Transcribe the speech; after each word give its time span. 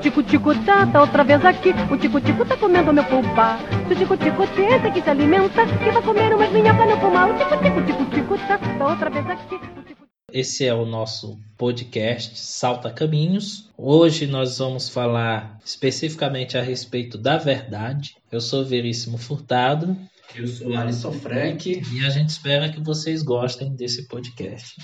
tico-tico 0.00 0.54
tá, 0.64 0.86
tá 0.86 1.00
outra 1.02 1.22
vez 1.22 1.44
aqui. 1.44 1.70
O 1.90 1.96
tico-tico 1.96 2.44
tá 2.44 2.56
comendo 2.56 2.92
meu 2.92 3.04
pulpa. 3.04 3.58
Se 3.86 3.94
o 3.94 3.96
tico-tico 3.96 4.46
tenta 4.48 4.90
que 4.90 5.02
se 5.02 5.10
alimenta, 5.10 5.66
que 5.66 5.90
vai 5.90 6.02
comer 6.02 6.34
umas 6.34 6.50
minhocas 6.50 6.88
no 6.88 6.98
pulmão. 6.98 7.30
O 7.30 7.38
tico-tico, 7.38 7.82
tico-tico 7.82 8.38
tá, 8.48 8.58
tá 8.58 8.86
outra 8.86 9.10
vez 9.10 9.26
aqui. 9.26 9.60
Esse 10.32 10.64
é 10.64 10.72
o 10.72 10.86
nosso 10.86 11.38
podcast 11.58 12.38
Salta 12.38 12.90
Caminhos. 12.90 13.68
Hoje 13.76 14.26
nós 14.26 14.58
vamos 14.58 14.88
falar 14.88 15.58
especificamente 15.64 16.56
a 16.56 16.62
respeito 16.62 17.18
da 17.18 17.36
verdade. 17.36 18.14
Eu 18.30 18.40
sou 18.40 18.64
Veríssimo 18.64 19.18
Furtado. 19.18 19.96
Eu 20.34 20.46
sou 20.46 20.74
Alisson 20.74 21.12
Frank. 21.12 21.82
E 21.92 22.06
a 22.06 22.10
gente 22.10 22.30
espera 22.30 22.70
que 22.70 22.80
vocês 22.80 23.22
gostem 23.22 23.74
desse 23.74 24.06
podcast 24.06 24.76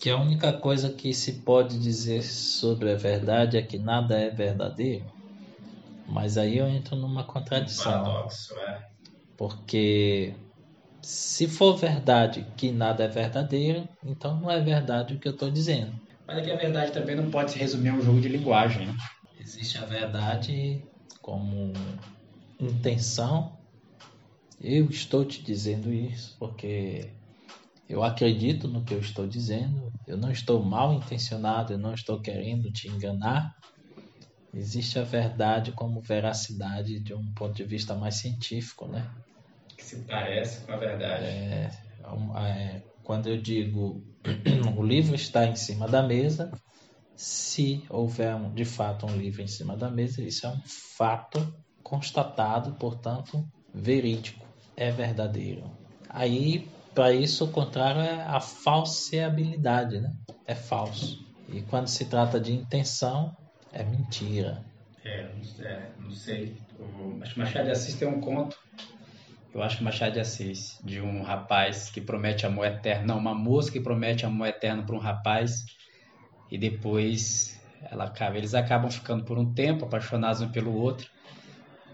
que 0.00 0.08
a 0.08 0.16
única 0.16 0.50
coisa 0.50 0.88
que 0.90 1.12
se 1.12 1.34
pode 1.40 1.78
dizer 1.78 2.22
sobre 2.22 2.90
a 2.90 2.96
verdade 2.96 3.58
é 3.58 3.62
que 3.62 3.78
nada 3.78 4.18
é 4.18 4.30
verdadeiro. 4.30 5.04
Mas 6.08 6.38
aí 6.38 6.56
eu 6.56 6.66
entro 6.66 6.96
numa 6.96 7.22
contradição. 7.22 8.02
Paradoxo, 8.04 8.58
é. 8.60 8.88
Porque 9.36 10.34
se 11.02 11.46
for 11.46 11.76
verdade 11.76 12.46
que 12.56 12.72
nada 12.72 13.04
é 13.04 13.08
verdadeiro, 13.08 13.86
então 14.02 14.40
não 14.40 14.50
é 14.50 14.58
verdade 14.58 15.14
o 15.14 15.18
que 15.18 15.28
eu 15.28 15.32
estou 15.32 15.50
dizendo. 15.50 15.92
Mas 16.26 16.38
é 16.38 16.40
que 16.40 16.50
a 16.50 16.56
verdade 16.56 16.92
também 16.92 17.14
não 17.14 17.30
pode 17.30 17.50
se 17.50 17.58
resumir 17.58 17.90
a 17.90 17.94
um 17.94 18.00
jogo 18.00 18.22
de 18.22 18.28
linguagem. 18.28 18.86
Né? 18.86 18.96
Existe 19.38 19.76
a 19.76 19.84
verdade 19.84 20.82
como 21.20 21.74
intenção. 22.58 23.52
Eu 24.58 24.86
estou 24.86 25.26
te 25.26 25.42
dizendo 25.42 25.92
isso 25.92 26.36
porque 26.38 27.10
eu 27.90 28.04
acredito 28.04 28.68
no 28.68 28.84
que 28.84 28.94
eu 28.94 29.00
estou 29.00 29.26
dizendo, 29.26 29.92
eu 30.06 30.16
não 30.16 30.30
estou 30.30 30.64
mal 30.64 30.94
intencionado, 30.94 31.72
eu 31.72 31.78
não 31.78 31.92
estou 31.92 32.20
querendo 32.22 32.70
te 32.70 32.86
enganar. 32.88 33.52
Existe 34.54 35.00
a 35.00 35.02
verdade 35.02 35.72
como 35.72 36.00
veracidade 36.00 37.00
de 37.00 37.12
um 37.12 37.34
ponto 37.34 37.52
de 37.52 37.64
vista 37.64 37.92
mais 37.96 38.14
científico, 38.20 38.86
né? 38.86 39.10
Que 39.76 39.84
se 39.84 40.04
parece 40.04 40.64
com 40.64 40.72
a 40.72 40.76
verdade. 40.76 41.24
É, 41.24 41.70
é, 42.36 42.82
quando 43.02 43.28
eu 43.28 43.42
digo 43.42 44.04
o 44.78 44.82
livro 44.84 45.16
está 45.16 45.46
em 45.46 45.56
cima 45.56 45.88
da 45.88 46.00
mesa, 46.00 46.48
se 47.16 47.84
houver 47.90 48.36
um, 48.36 48.54
de 48.54 48.64
fato 48.64 49.04
um 49.04 49.16
livro 49.16 49.42
em 49.42 49.48
cima 49.48 49.76
da 49.76 49.90
mesa, 49.90 50.22
isso 50.22 50.46
é 50.46 50.50
um 50.50 50.60
fato 50.96 51.40
constatado, 51.82 52.72
portanto, 52.76 53.44
verídico, 53.74 54.46
é 54.76 54.92
verdadeiro. 54.92 55.68
Aí 56.08 56.68
para 57.00 57.14
isso, 57.14 57.46
o 57.46 57.50
contrário 57.50 58.02
é 58.02 58.24
a 58.24 58.40
falseabilidade, 58.40 59.98
né? 59.98 60.12
É 60.46 60.54
falso. 60.54 61.26
E 61.48 61.62
quando 61.62 61.86
se 61.86 62.04
trata 62.04 62.38
de 62.38 62.52
intenção, 62.52 63.34
é 63.72 63.82
mentira. 63.82 64.62
É, 65.02 65.26
é 65.60 65.92
não 65.98 66.10
sei. 66.10 66.58
O 66.78 67.18
Machado 67.38 67.64
de 67.64 67.70
Assis 67.70 67.94
tem 67.94 68.06
um 68.06 68.20
conto, 68.20 68.54
eu 69.54 69.62
acho 69.62 69.78
que 69.78 69.82
Machado 69.82 70.12
de 70.12 70.20
Assis, 70.20 70.78
de 70.84 71.00
um 71.00 71.22
rapaz 71.22 71.88
que 71.88 72.02
promete 72.02 72.44
amor 72.44 72.66
eterno. 72.66 73.06
Não, 73.06 73.16
uma 73.16 73.34
moça 73.34 73.72
que 73.72 73.80
promete 73.80 74.26
amor 74.26 74.48
eterno 74.48 74.84
para 74.84 74.94
um 74.94 75.00
rapaz 75.00 75.64
e 76.50 76.58
depois 76.58 77.58
ela 77.90 78.04
acaba, 78.04 78.36
eles 78.36 78.52
acabam 78.52 78.90
ficando 78.90 79.24
por 79.24 79.38
um 79.38 79.54
tempo 79.54 79.86
apaixonados 79.86 80.42
um 80.42 80.50
pelo 80.50 80.74
outro 80.74 81.10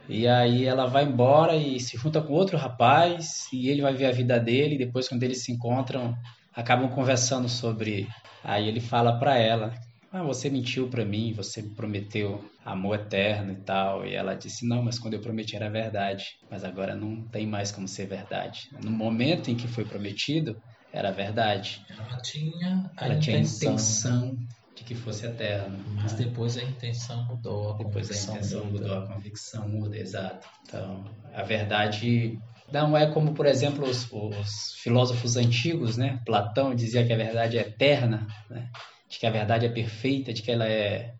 e 0.09 0.27
aí 0.29 0.65
ela 0.65 0.87
vai 0.87 1.05
embora 1.05 1.57
e 1.57 1.81
se 1.81 1.97
junta 1.97 2.21
com 2.23 2.33
outro 2.33 2.57
rapaz 2.57 3.47
e 3.53 3.69
ele 3.69 3.83
vai 3.83 3.95
ver 3.95 4.07
a 4.07 4.13
vida 4.13 4.39
dele. 4.39 4.75
E 4.77 4.79
depois, 4.79 5.09
quando 5.09 5.23
eles 5.23 5.45
se 5.45 5.53
encontram, 5.53 6.15
acabam 6.55 6.89
conversando 6.89 7.49
sobre. 7.49 8.07
Aí 8.45 8.69
ele 8.69 8.81
fala 8.81 9.19
para 9.19 9.37
ela: 9.37 9.75
Ah, 10.13 10.23
você 10.23 10.49
mentiu 10.49 10.89
para 10.89 11.05
mim, 11.05 11.33
você 11.33 11.61
me 11.61 11.75
prometeu 11.75 12.45
amor 12.65 13.01
eterno 13.01 13.53
e 13.53 13.65
tal. 13.65 14.07
E 14.07 14.15
ela 14.15 14.35
disse: 14.35 14.67
Não, 14.67 14.83
mas 14.83 14.99
quando 14.99 15.15
eu 15.15 15.21
prometi 15.21 15.57
era 15.57 15.69
verdade. 15.69 16.25
Mas 16.51 16.63
agora 16.63 16.95
não 16.95 17.29
tem 17.29 17.47
mais 17.47 17.73
como 17.73 17.89
ser 17.89 18.07
verdade. 18.07 18.61
No 18.83 18.91
momento 18.91 19.51
em 19.51 19.57
que 19.57 19.67
foi 19.67 19.85
prometido, 19.85 20.57
era 20.93 21.11
verdade. 21.11 21.81
Ela 21.91 22.17
tinha 22.23 22.91
a 22.97 23.07
ela 23.07 23.15
intenção. 23.17 23.21
tinha 23.21 23.37
a 23.37 23.41
intenção 23.41 24.37
de 24.77 24.85
que 24.85 24.95
fosse 24.95 25.27
eterno. 25.27 25.79
Mas 25.95 26.13
depois 26.13 26.57
a 26.57 26.63
intenção 26.63 27.25
mudou, 27.25 27.71
a 27.71 27.79
depois 27.79 28.09
convicção 28.09 28.35
a 28.35 28.37
intenção 28.37 28.65
muda. 28.67 28.79
mudou, 28.79 28.99
a 28.99 29.07
convicção 29.07 29.69
muda, 29.69 29.97
exato. 29.97 30.47
Então, 30.63 31.05
a 31.35 31.43
verdade 31.43 32.39
não 32.71 32.97
é 32.97 33.11
como, 33.11 33.33
por 33.33 33.47
exemplo, 33.47 33.89
os, 33.89 34.07
os 34.13 34.75
filósofos 34.83 35.37
antigos, 35.37 35.97
né? 35.97 36.21
Platão 36.25 36.75
dizia 36.75 37.05
que 37.07 37.13
a 37.13 37.17
verdade 37.17 37.59
é 37.59 37.63
eterna, 37.63 38.27
né? 38.51 38.71
de 39.09 39.19
que 39.19 39.27
a 39.27 39.31
verdade 39.31 39.67
é 39.67 39.69
perfeita, 39.69 40.33
de 40.33 40.43
que 40.43 40.51
ela 40.51 40.67
é, 40.67 41.15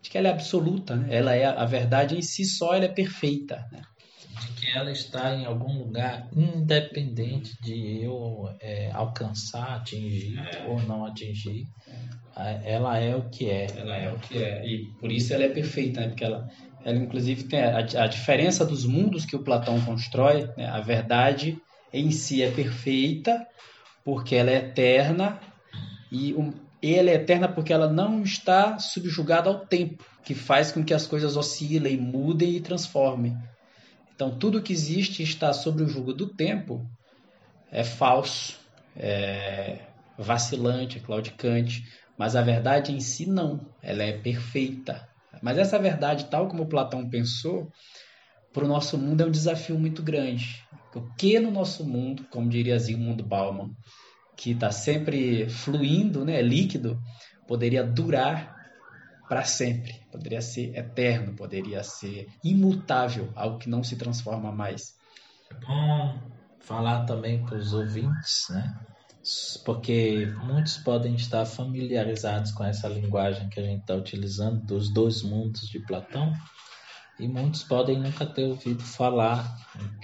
de 0.00 0.08
que 0.08 0.16
ela 0.16 0.28
é 0.28 0.32
absoluta, 0.32 0.96
né? 0.96 1.14
Ela 1.14 1.34
é 1.34 1.44
a 1.44 1.64
verdade 1.64 2.16
em 2.16 2.22
si 2.22 2.44
só, 2.44 2.74
ela 2.74 2.86
é 2.86 2.88
perfeita, 2.88 3.66
né? 3.70 3.82
De 4.40 4.48
que 4.60 4.70
ela 4.76 4.90
está 4.90 5.34
em 5.34 5.44
algum 5.44 5.78
lugar 5.78 6.28
independente 6.34 7.56
de 7.60 8.02
eu 8.02 8.48
é, 8.60 8.90
alcançar, 8.92 9.76
atingir 9.76 10.38
É. 10.38 10.66
ou 10.66 10.80
não 10.82 11.04
atingir. 11.04 11.68
Ela 12.64 12.98
é 12.98 13.14
o 13.14 13.28
que 13.28 13.50
é. 13.50 13.66
Ela 13.76 13.96
é 13.96 14.10
o 14.10 14.18
que 14.18 14.42
é. 14.42 14.66
E 14.66 14.86
por 14.98 15.12
isso 15.12 15.34
ela 15.34 15.44
é 15.44 15.48
perfeita, 15.48 16.00
né? 16.00 16.08
Porque 16.08 16.24
ela, 16.24 16.48
ela 16.84 16.96
inclusive 16.96 17.44
tem 17.44 17.60
a, 17.60 17.78
a 17.78 18.06
diferença 18.06 18.64
dos 18.64 18.86
mundos 18.86 19.26
que 19.26 19.36
o 19.36 19.42
Platão 19.44 19.78
constrói, 19.82 20.48
né? 20.56 20.66
A 20.66 20.80
verdade 20.80 21.58
em 21.92 22.10
si 22.10 22.42
é 22.42 22.50
perfeita, 22.50 23.46
porque 24.02 24.34
ela 24.34 24.50
é 24.50 24.56
eterna, 24.56 25.38
e, 26.10 26.32
um, 26.34 26.52
e 26.82 26.94
ela 26.94 27.10
é 27.10 27.14
eterna 27.14 27.48
porque 27.48 27.72
ela 27.72 27.92
não 27.92 28.22
está 28.22 28.78
subjugada 28.78 29.50
ao 29.50 29.66
tempo, 29.66 30.02
que 30.24 30.34
faz 30.34 30.72
com 30.72 30.82
que 30.82 30.94
as 30.94 31.06
coisas 31.06 31.36
oscilem, 31.36 31.98
mudem 31.98 32.56
e 32.56 32.60
transformem. 32.60 33.36
Então, 34.22 34.38
tudo 34.38 34.62
que 34.62 34.72
existe 34.72 35.24
está 35.24 35.52
sob 35.52 35.82
o 35.82 35.88
jugo 35.88 36.12
do 36.12 36.28
tempo 36.28 36.88
é 37.72 37.82
falso, 37.82 38.56
é 38.94 39.80
vacilante, 40.16 40.98
é 40.98 41.00
claudicante, 41.00 41.82
mas 42.16 42.36
a 42.36 42.40
verdade 42.40 42.92
em 42.92 43.00
si 43.00 43.28
não, 43.28 43.66
ela 43.82 44.04
é 44.04 44.12
perfeita. 44.12 45.08
Mas 45.42 45.58
essa 45.58 45.76
verdade, 45.76 46.26
tal 46.26 46.46
como 46.46 46.68
Platão 46.68 47.10
pensou, 47.10 47.68
para 48.52 48.64
o 48.64 48.68
nosso 48.68 48.96
mundo 48.96 49.22
é 49.22 49.26
um 49.26 49.30
desafio 49.30 49.76
muito 49.76 50.04
grande. 50.04 50.62
O 50.94 51.00
que 51.16 51.40
no 51.40 51.50
nosso 51.50 51.84
mundo, 51.84 52.24
como 52.30 52.48
diria 52.48 52.78
Zygmunt 52.78 53.22
Bauman, 53.22 53.72
que 54.36 54.52
está 54.52 54.70
sempre 54.70 55.48
fluindo, 55.48 56.24
né, 56.24 56.40
líquido, 56.40 56.96
poderia 57.48 57.82
durar 57.82 58.61
para 59.32 59.44
sempre, 59.44 59.98
poderia 60.12 60.42
ser 60.42 60.76
eterno, 60.76 61.34
poderia 61.34 61.82
ser 61.82 62.28
imutável, 62.44 63.32
algo 63.34 63.56
que 63.56 63.66
não 63.66 63.82
se 63.82 63.96
transforma 63.96 64.52
mais. 64.52 64.94
É 65.50 65.54
bom 65.54 66.20
falar 66.60 67.06
também 67.06 67.42
para 67.42 67.56
os 67.56 67.72
ouvintes, 67.72 68.48
né? 68.50 68.78
Porque 69.64 70.26
muitos 70.44 70.76
podem 70.76 71.14
estar 71.14 71.46
familiarizados 71.46 72.52
com 72.52 72.62
essa 72.62 72.86
linguagem 72.88 73.48
que 73.48 73.58
a 73.58 73.62
gente 73.62 73.80
está 73.80 73.94
utilizando 73.94 74.66
dos 74.66 74.92
dois 74.92 75.22
mundos 75.22 75.62
de 75.62 75.80
Platão 75.80 76.30
e 77.22 77.28
muitos 77.28 77.62
podem 77.62 78.00
nunca 78.00 78.26
ter 78.26 78.42
ouvido 78.42 78.82
falar 78.82 79.56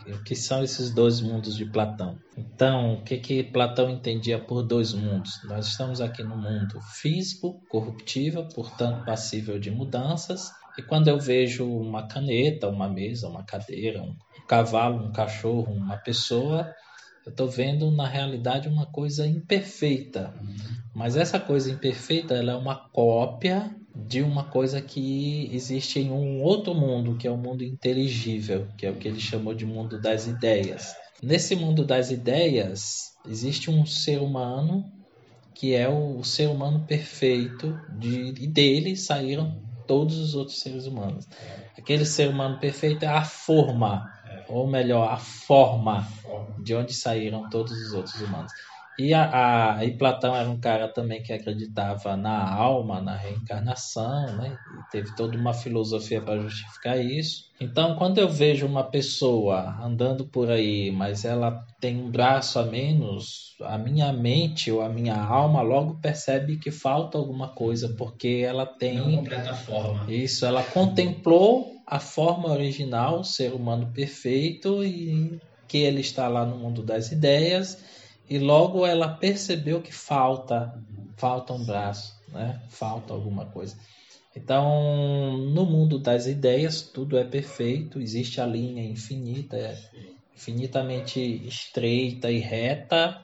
o 0.06 0.22
que 0.22 0.36
são 0.36 0.62
esses 0.62 0.92
dois 0.92 1.20
mundos 1.20 1.56
de 1.56 1.66
Platão. 1.66 2.16
Então, 2.36 2.94
o 2.94 3.02
que 3.02 3.18
que 3.18 3.42
Platão 3.42 3.90
entendia 3.90 4.38
por 4.38 4.62
dois 4.62 4.94
mundos? 4.94 5.32
Nós 5.44 5.66
estamos 5.66 6.00
aqui 6.00 6.22
no 6.22 6.36
mundo 6.36 6.80
físico, 6.80 7.60
corruptível, 7.68 8.46
portanto 8.54 9.04
passível 9.04 9.58
de 9.58 9.68
mudanças. 9.68 10.52
E 10.78 10.82
quando 10.82 11.08
eu 11.08 11.18
vejo 11.18 11.68
uma 11.68 12.06
caneta, 12.06 12.68
uma 12.68 12.88
mesa, 12.88 13.28
uma 13.28 13.42
cadeira, 13.42 14.00
um 14.00 14.14
cavalo, 14.46 15.04
um 15.04 15.12
cachorro, 15.12 15.72
uma 15.72 15.96
pessoa, 15.96 16.72
eu 17.26 17.30
estou 17.30 17.48
vendo 17.48 17.90
na 17.90 18.06
realidade 18.06 18.68
uma 18.68 18.86
coisa 18.86 19.26
imperfeita. 19.26 20.32
Mas 20.94 21.16
essa 21.16 21.40
coisa 21.40 21.68
imperfeita 21.68 22.34
ela 22.34 22.52
é 22.52 22.56
uma 22.56 22.76
cópia 22.90 23.74
de 23.94 24.22
uma 24.22 24.44
coisa 24.44 24.80
que 24.80 25.48
existe 25.52 25.98
em 25.98 26.10
um 26.10 26.42
outro 26.42 26.74
mundo, 26.74 27.16
que 27.16 27.26
é 27.26 27.30
o 27.30 27.36
mundo 27.36 27.64
inteligível, 27.64 28.68
que 28.76 28.86
é 28.86 28.90
o 28.90 28.96
que 28.96 29.08
ele 29.08 29.20
chamou 29.20 29.54
de 29.54 29.66
mundo 29.66 30.00
das 30.00 30.26
ideias. 30.26 30.94
Nesse 31.22 31.56
mundo 31.56 31.84
das 31.84 32.10
ideias, 32.10 33.16
existe 33.26 33.70
um 33.70 33.84
ser 33.84 34.20
humano 34.20 34.92
que 35.58 35.74
é 35.74 35.88
o 35.88 36.22
ser 36.22 36.48
humano 36.48 36.84
perfeito, 36.86 37.76
de, 37.98 38.28
e 38.40 38.46
dele 38.46 38.96
saíram 38.96 39.60
todos 39.88 40.16
os 40.16 40.36
outros 40.36 40.60
seres 40.60 40.86
humanos. 40.86 41.26
Aquele 41.76 42.04
ser 42.04 42.28
humano 42.28 42.60
perfeito 42.60 43.04
é 43.04 43.08
a 43.08 43.24
forma, 43.24 44.08
ou 44.48 44.68
melhor, 44.68 45.12
a 45.12 45.16
forma 45.16 46.06
de 46.62 46.76
onde 46.76 46.94
saíram 46.94 47.50
todos 47.50 47.72
os 47.72 47.92
outros 47.92 48.20
humanos. 48.20 48.52
E, 48.98 49.14
a, 49.14 49.76
a, 49.76 49.84
e 49.84 49.92
Platão 49.92 50.34
era 50.34 50.48
um 50.50 50.58
cara 50.58 50.88
também 50.88 51.22
que 51.22 51.32
acreditava 51.32 52.16
na 52.16 52.52
alma, 52.52 53.00
na 53.00 53.16
reencarnação, 53.16 54.36
né? 54.36 54.58
E 54.76 54.90
teve 54.90 55.14
toda 55.14 55.38
uma 55.38 55.54
filosofia 55.54 56.20
para 56.20 56.40
justificar 56.40 56.98
isso. 56.98 57.44
Então, 57.60 57.94
quando 57.94 58.18
eu 58.18 58.28
vejo 58.28 58.66
uma 58.66 58.82
pessoa 58.82 59.78
andando 59.80 60.26
por 60.26 60.50
aí, 60.50 60.90
mas 60.90 61.24
ela 61.24 61.64
tem 61.80 61.96
um 61.96 62.10
braço 62.10 62.58
a 62.58 62.64
menos, 62.64 63.54
a 63.62 63.78
minha 63.78 64.12
mente 64.12 64.68
ou 64.72 64.82
a 64.82 64.88
minha 64.88 65.16
alma 65.16 65.62
logo 65.62 66.00
percebe 66.00 66.56
que 66.56 66.72
falta 66.72 67.16
alguma 67.18 67.48
coisa, 67.48 67.94
porque 67.96 68.42
ela 68.44 68.66
tem. 68.66 68.96
Não 68.96 69.18
completa 69.18 69.52
a 69.52 69.54
forma. 69.54 70.12
Isso, 70.12 70.44
ela 70.44 70.64
contemplou 70.64 71.72
a 71.86 72.00
forma 72.00 72.48
original, 72.48 73.20
o 73.20 73.24
ser 73.24 73.52
humano 73.52 73.92
perfeito, 73.94 74.82
e 74.82 75.40
que 75.68 75.78
ele 75.78 76.00
está 76.00 76.26
lá 76.26 76.44
no 76.44 76.56
mundo 76.56 76.82
das 76.82 77.12
ideias 77.12 77.78
e 78.28 78.38
logo 78.38 78.86
ela 78.86 79.08
percebeu 79.08 79.80
que 79.80 79.92
falta, 79.92 80.72
falta 81.16 81.52
um 81.52 81.64
braço, 81.64 82.14
né? 82.28 82.60
Falta 82.68 83.12
alguma 83.12 83.46
coisa. 83.46 83.76
Então, 84.36 85.36
no 85.36 85.64
mundo 85.64 85.98
das 85.98 86.26
ideias, 86.26 86.82
tudo 86.82 87.18
é 87.18 87.24
perfeito, 87.24 88.00
existe 88.00 88.40
a 88.40 88.46
linha 88.46 88.84
infinita, 88.84 89.56
é 89.56 89.76
infinitamente 90.34 91.20
estreita 91.46 92.30
e 92.30 92.38
reta, 92.38 93.20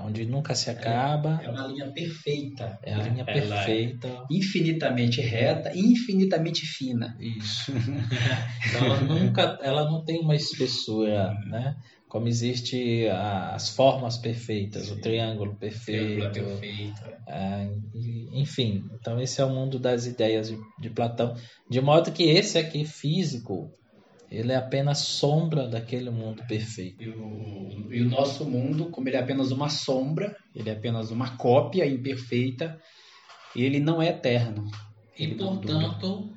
onde 0.00 0.24
nunca 0.24 0.54
se 0.54 0.70
acaba. 0.70 1.40
É, 1.42 1.46
é 1.46 1.50
uma 1.50 1.66
linha 1.66 1.90
perfeita. 1.92 2.78
É 2.82 2.94
a 2.94 2.98
né? 2.98 3.08
linha 3.10 3.24
perfeita. 3.24 4.08
É 4.08 4.34
infinitamente 4.34 5.20
reta 5.20 5.72
e 5.74 5.80
infinitamente 5.80 6.66
fina. 6.66 7.16
Isso. 7.20 7.72
então, 8.66 8.84
ela 8.84 9.00
nunca, 9.00 9.58
ela 9.62 9.84
não 9.84 10.04
tem 10.04 10.20
uma 10.20 10.34
espessura, 10.34 11.32
né? 11.46 11.76
Como 12.12 12.28
existe 12.28 13.08
as 13.08 13.70
formas 13.70 14.18
perfeitas, 14.18 14.90
o 14.90 15.00
triângulo 15.00 15.54
perfeito, 15.54 16.30
triângulo 16.30 16.58
perfeito. 16.58 17.02
É, 17.26 17.70
enfim. 18.34 18.84
Então 19.00 19.18
esse 19.18 19.40
é 19.40 19.44
o 19.46 19.48
mundo 19.48 19.78
das 19.78 20.04
ideias 20.04 20.50
de, 20.50 20.58
de, 20.78 20.90
Platão, 20.90 21.34
de 21.70 21.80
modo 21.80 22.12
que 22.12 22.24
esse 22.24 22.58
aqui 22.58 22.84
físico 22.84 23.72
ele 24.30 24.52
é 24.52 24.56
apenas 24.56 24.98
sombra 24.98 25.66
daquele 25.66 26.10
mundo 26.10 26.46
perfeito. 26.46 27.02
E 27.02 27.08
o, 27.08 27.86
e 27.90 28.02
o 28.02 28.10
nosso 28.10 28.44
mundo, 28.44 28.90
como 28.90 29.08
ele 29.08 29.16
é 29.16 29.20
apenas 29.20 29.50
uma 29.50 29.70
sombra, 29.70 30.36
ele 30.54 30.68
é 30.68 30.74
apenas 30.74 31.10
uma 31.10 31.38
cópia 31.38 31.86
imperfeita, 31.86 32.78
ele 33.56 33.80
não 33.80 34.02
é 34.02 34.08
eterno. 34.08 34.70
E 35.18 35.28
portanto 35.28 36.30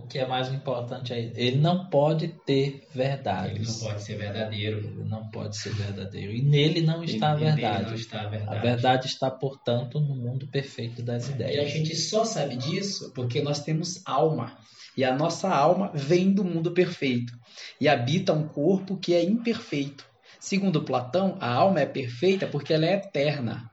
o 0.00 0.06
que 0.06 0.18
é 0.18 0.26
mais 0.26 0.52
importante 0.52 1.12
é 1.12 1.32
ele 1.36 1.58
não 1.58 1.86
pode 1.86 2.28
ter 2.28 2.86
verdades. 2.94 3.56
Ele 3.56 3.66
não 3.66 3.88
pode 3.88 4.02
ser 4.02 4.16
verdadeiro. 4.16 4.78
Ele 4.78 5.04
não 5.04 5.30
pode 5.30 5.56
ser 5.56 5.74
verdadeiro. 5.74 6.32
E 6.32 6.42
nele 6.42 6.80
não 6.80 7.04
está, 7.04 7.34
ele, 7.34 7.48
a, 7.48 7.54
verdade. 7.54 7.86
Não 7.86 7.94
está 7.94 8.20
a 8.20 8.28
verdade. 8.28 8.56
A 8.56 8.60
verdade 8.60 9.06
está, 9.06 9.30
portanto, 9.30 10.00
no 10.00 10.16
mundo 10.16 10.46
perfeito 10.48 11.02
das 11.02 11.28
ideias. 11.28 11.56
E 11.56 11.60
a 11.60 11.68
gente 11.68 11.94
só 11.94 12.24
sabe 12.24 12.56
disso 12.56 13.12
porque 13.14 13.42
nós 13.42 13.62
temos 13.62 14.02
alma. 14.06 14.56
E 14.96 15.04
a 15.04 15.14
nossa 15.14 15.48
alma 15.48 15.90
vem 15.94 16.32
do 16.32 16.44
mundo 16.44 16.72
perfeito 16.72 17.32
e 17.80 17.88
habita 17.88 18.32
um 18.32 18.48
corpo 18.48 18.96
que 18.96 19.14
é 19.14 19.22
imperfeito. 19.22 20.04
Segundo 20.38 20.82
Platão, 20.82 21.36
a 21.40 21.52
alma 21.52 21.80
é 21.80 21.86
perfeita 21.86 22.46
porque 22.46 22.72
ela 22.72 22.86
é 22.86 22.94
eterna, 22.94 23.70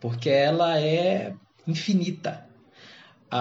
porque 0.00 0.28
ela 0.28 0.78
é 0.78 1.34
infinita. 1.66 2.46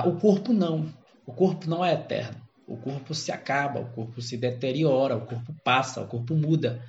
O 0.06 0.14
corpo 0.14 0.54
não. 0.54 1.01
O 1.26 1.34
corpo 1.34 1.70
não 1.70 1.84
é 1.84 1.94
eterno. 1.94 2.42
O 2.68 2.78
corpo 2.78 3.14
se 3.14 3.32
acaba, 3.32 3.80
o 3.80 3.92
corpo 3.92 4.22
se 4.22 4.38
deteriora, 4.38 5.16
o 5.18 5.26
corpo 5.26 5.54
passa, 5.64 6.02
o 6.02 6.08
corpo 6.08 6.36
muda. 6.36 6.82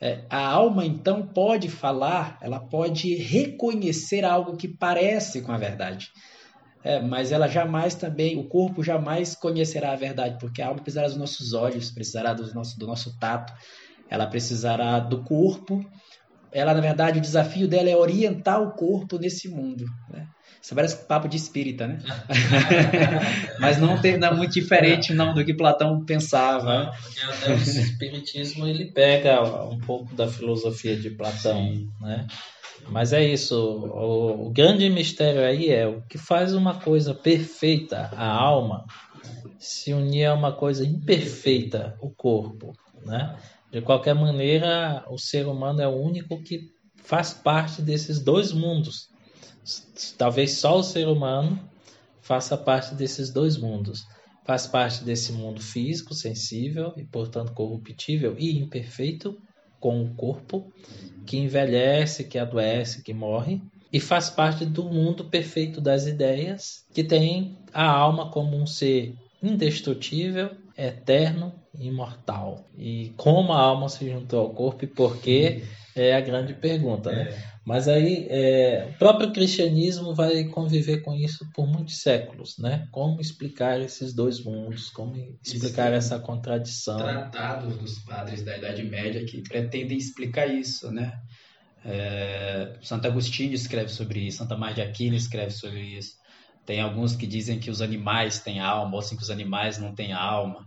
É, 0.00 0.24
a 0.28 0.46
alma, 0.46 0.84
então, 0.84 1.26
pode 1.26 1.68
falar, 1.68 2.38
ela 2.40 2.60
pode 2.60 3.14
reconhecer 3.14 4.24
algo 4.24 4.56
que 4.56 4.68
parece 4.68 5.42
com 5.42 5.52
a 5.52 5.58
verdade. 5.58 6.08
É, 6.84 7.00
mas 7.00 7.32
ela 7.32 7.48
jamais 7.48 7.94
também, 7.94 8.38
o 8.38 8.46
corpo 8.46 8.82
jamais 8.82 9.34
conhecerá 9.34 9.92
a 9.92 9.96
verdade, 9.96 10.36
porque 10.38 10.60
a 10.60 10.66
alma 10.66 10.82
precisará 10.82 11.08
dos 11.08 11.16
nossos 11.16 11.54
olhos, 11.54 11.90
precisará 11.90 12.34
do 12.34 12.52
nosso, 12.52 12.78
do 12.78 12.86
nosso 12.86 13.18
tato, 13.18 13.52
ela 14.10 14.26
precisará 14.26 15.00
do 15.00 15.24
corpo. 15.24 15.82
Ela, 16.54 16.72
na 16.72 16.80
verdade, 16.80 17.18
o 17.18 17.22
desafio 17.22 17.66
dela 17.66 17.90
é 17.90 17.96
orientar 17.96 18.62
o 18.62 18.70
corpo 18.72 19.18
nesse 19.18 19.48
mundo. 19.48 19.84
Né? 20.08 20.24
Isso 20.62 20.74
parece 20.74 21.04
papo 21.04 21.28
de 21.28 21.36
espírita, 21.36 21.86
né? 21.86 21.98
Mas 23.60 23.76
não, 23.78 24.00
tem, 24.00 24.16
não 24.16 24.28
é 24.28 24.34
muito 24.34 24.54
diferente 24.54 25.12
não 25.12 25.34
do 25.34 25.44
que 25.44 25.52
Platão 25.52 26.04
pensava. 26.04 26.84
Não, 26.84 26.92
porque 26.92 27.20
até 27.20 27.52
o 27.52 27.56
espiritismo 27.56 28.66
ele 28.66 28.86
pega 28.92 29.42
um 29.64 29.78
pouco 29.78 30.14
da 30.14 30.28
filosofia 30.28 30.96
de 30.96 31.10
Platão, 31.10 31.58
Sim. 31.58 31.90
né? 32.00 32.26
Mas 32.88 33.12
é 33.12 33.24
isso, 33.24 33.56
o, 33.56 34.46
o, 34.46 34.50
grande 34.50 34.88
mistério 34.90 35.42
aí 35.42 35.70
é 35.70 35.86
o 35.86 36.02
que 36.02 36.18
faz 36.18 36.54
uma 36.54 36.74
coisa 36.74 37.14
perfeita, 37.14 38.10
a 38.14 38.26
alma, 38.26 38.84
se 39.58 39.92
unir 39.92 40.26
a 40.26 40.34
uma 40.34 40.52
coisa 40.52 40.86
imperfeita, 40.86 41.96
o 42.00 42.10
corpo, 42.10 42.72
né? 43.04 43.36
De 43.74 43.82
qualquer 43.82 44.14
maneira, 44.14 45.04
o 45.10 45.18
ser 45.18 45.46
humano 45.46 45.82
é 45.82 45.86
o 45.86 45.94
único 45.94 46.40
que 46.42 46.70
faz 46.94 47.34
parte 47.34 47.82
desses 47.82 48.20
dois 48.20 48.52
mundos, 48.52 49.08
Talvez 50.18 50.52
só 50.58 50.78
o 50.78 50.82
ser 50.82 51.08
humano 51.08 51.58
faça 52.20 52.56
parte 52.56 52.94
desses 52.94 53.30
dois 53.30 53.56
mundos. 53.56 54.06
Faz 54.44 54.66
parte 54.66 55.02
desse 55.02 55.32
mundo 55.32 55.60
físico, 55.60 56.12
sensível 56.12 56.92
e, 56.96 57.04
portanto, 57.04 57.52
corruptível 57.52 58.36
e 58.38 58.58
imperfeito, 58.58 59.38
com 59.80 60.02
o 60.02 60.14
corpo, 60.14 60.70
que 61.26 61.38
envelhece, 61.38 62.24
que 62.24 62.38
adoece, 62.38 63.02
que 63.02 63.14
morre. 63.14 63.62
E 63.90 64.00
faz 64.00 64.28
parte 64.28 64.66
do 64.66 64.84
mundo 64.84 65.24
perfeito 65.24 65.80
das 65.80 66.06
ideias, 66.06 66.84
que 66.92 67.02
tem 67.02 67.56
a 67.72 67.86
alma 67.86 68.30
como 68.30 68.56
um 68.56 68.66
ser 68.66 69.14
indestrutível, 69.42 70.50
eterno 70.76 71.54
e 71.78 71.86
imortal. 71.88 72.68
E 72.76 73.12
como 73.16 73.52
a 73.52 73.60
alma 73.60 73.88
se 73.88 74.08
juntou 74.08 74.40
ao 74.40 74.50
corpo 74.50 74.84
e 74.84 74.88
por 74.88 75.20
quê 75.20 75.64
é 75.94 76.14
a 76.14 76.20
grande 76.20 76.54
pergunta, 76.54 77.10
né? 77.12 77.28
É. 77.30 77.54
Mas 77.64 77.88
aí 77.88 78.26
é, 78.28 78.90
o 78.90 78.98
próprio 78.98 79.32
cristianismo 79.32 80.14
vai 80.14 80.44
conviver 80.44 80.98
com 80.98 81.14
isso 81.14 81.48
por 81.54 81.66
muitos 81.66 82.02
séculos, 82.02 82.58
né? 82.58 82.86
Como 82.90 83.20
explicar 83.20 83.80
esses 83.80 84.12
dois 84.12 84.44
mundos, 84.44 84.90
como 84.90 85.16
explicar 85.42 85.92
essa 85.92 86.18
contradição. 86.18 86.98
Tratados 86.98 87.78
dos 87.78 87.98
padres 88.00 88.42
da 88.42 88.58
Idade 88.58 88.82
Média 88.82 89.24
que 89.24 89.40
pretendem 89.42 89.96
explicar 89.96 90.46
isso, 90.46 90.90
né? 90.90 91.18
É, 91.86 92.74
Santo 92.82 93.06
Agostinho 93.06 93.54
escreve 93.54 93.88
sobre 93.90 94.20
isso, 94.20 94.38
Santa 94.38 94.56
Maria 94.56 94.84
de 94.84 94.90
Aquino 94.90 95.16
escreve 95.16 95.52
sobre 95.52 95.80
isso. 95.80 96.16
Tem 96.66 96.80
alguns 96.80 97.14
que 97.14 97.26
dizem 97.26 97.58
que 97.58 97.70
os 97.70 97.82
animais 97.82 98.38
têm 98.40 98.60
alma, 98.60 98.94
ou 98.94 98.98
assim 98.98 99.16
que 99.16 99.22
os 99.22 99.30
animais 99.30 99.78
não 99.78 99.94
têm 99.94 100.12
alma. 100.12 100.66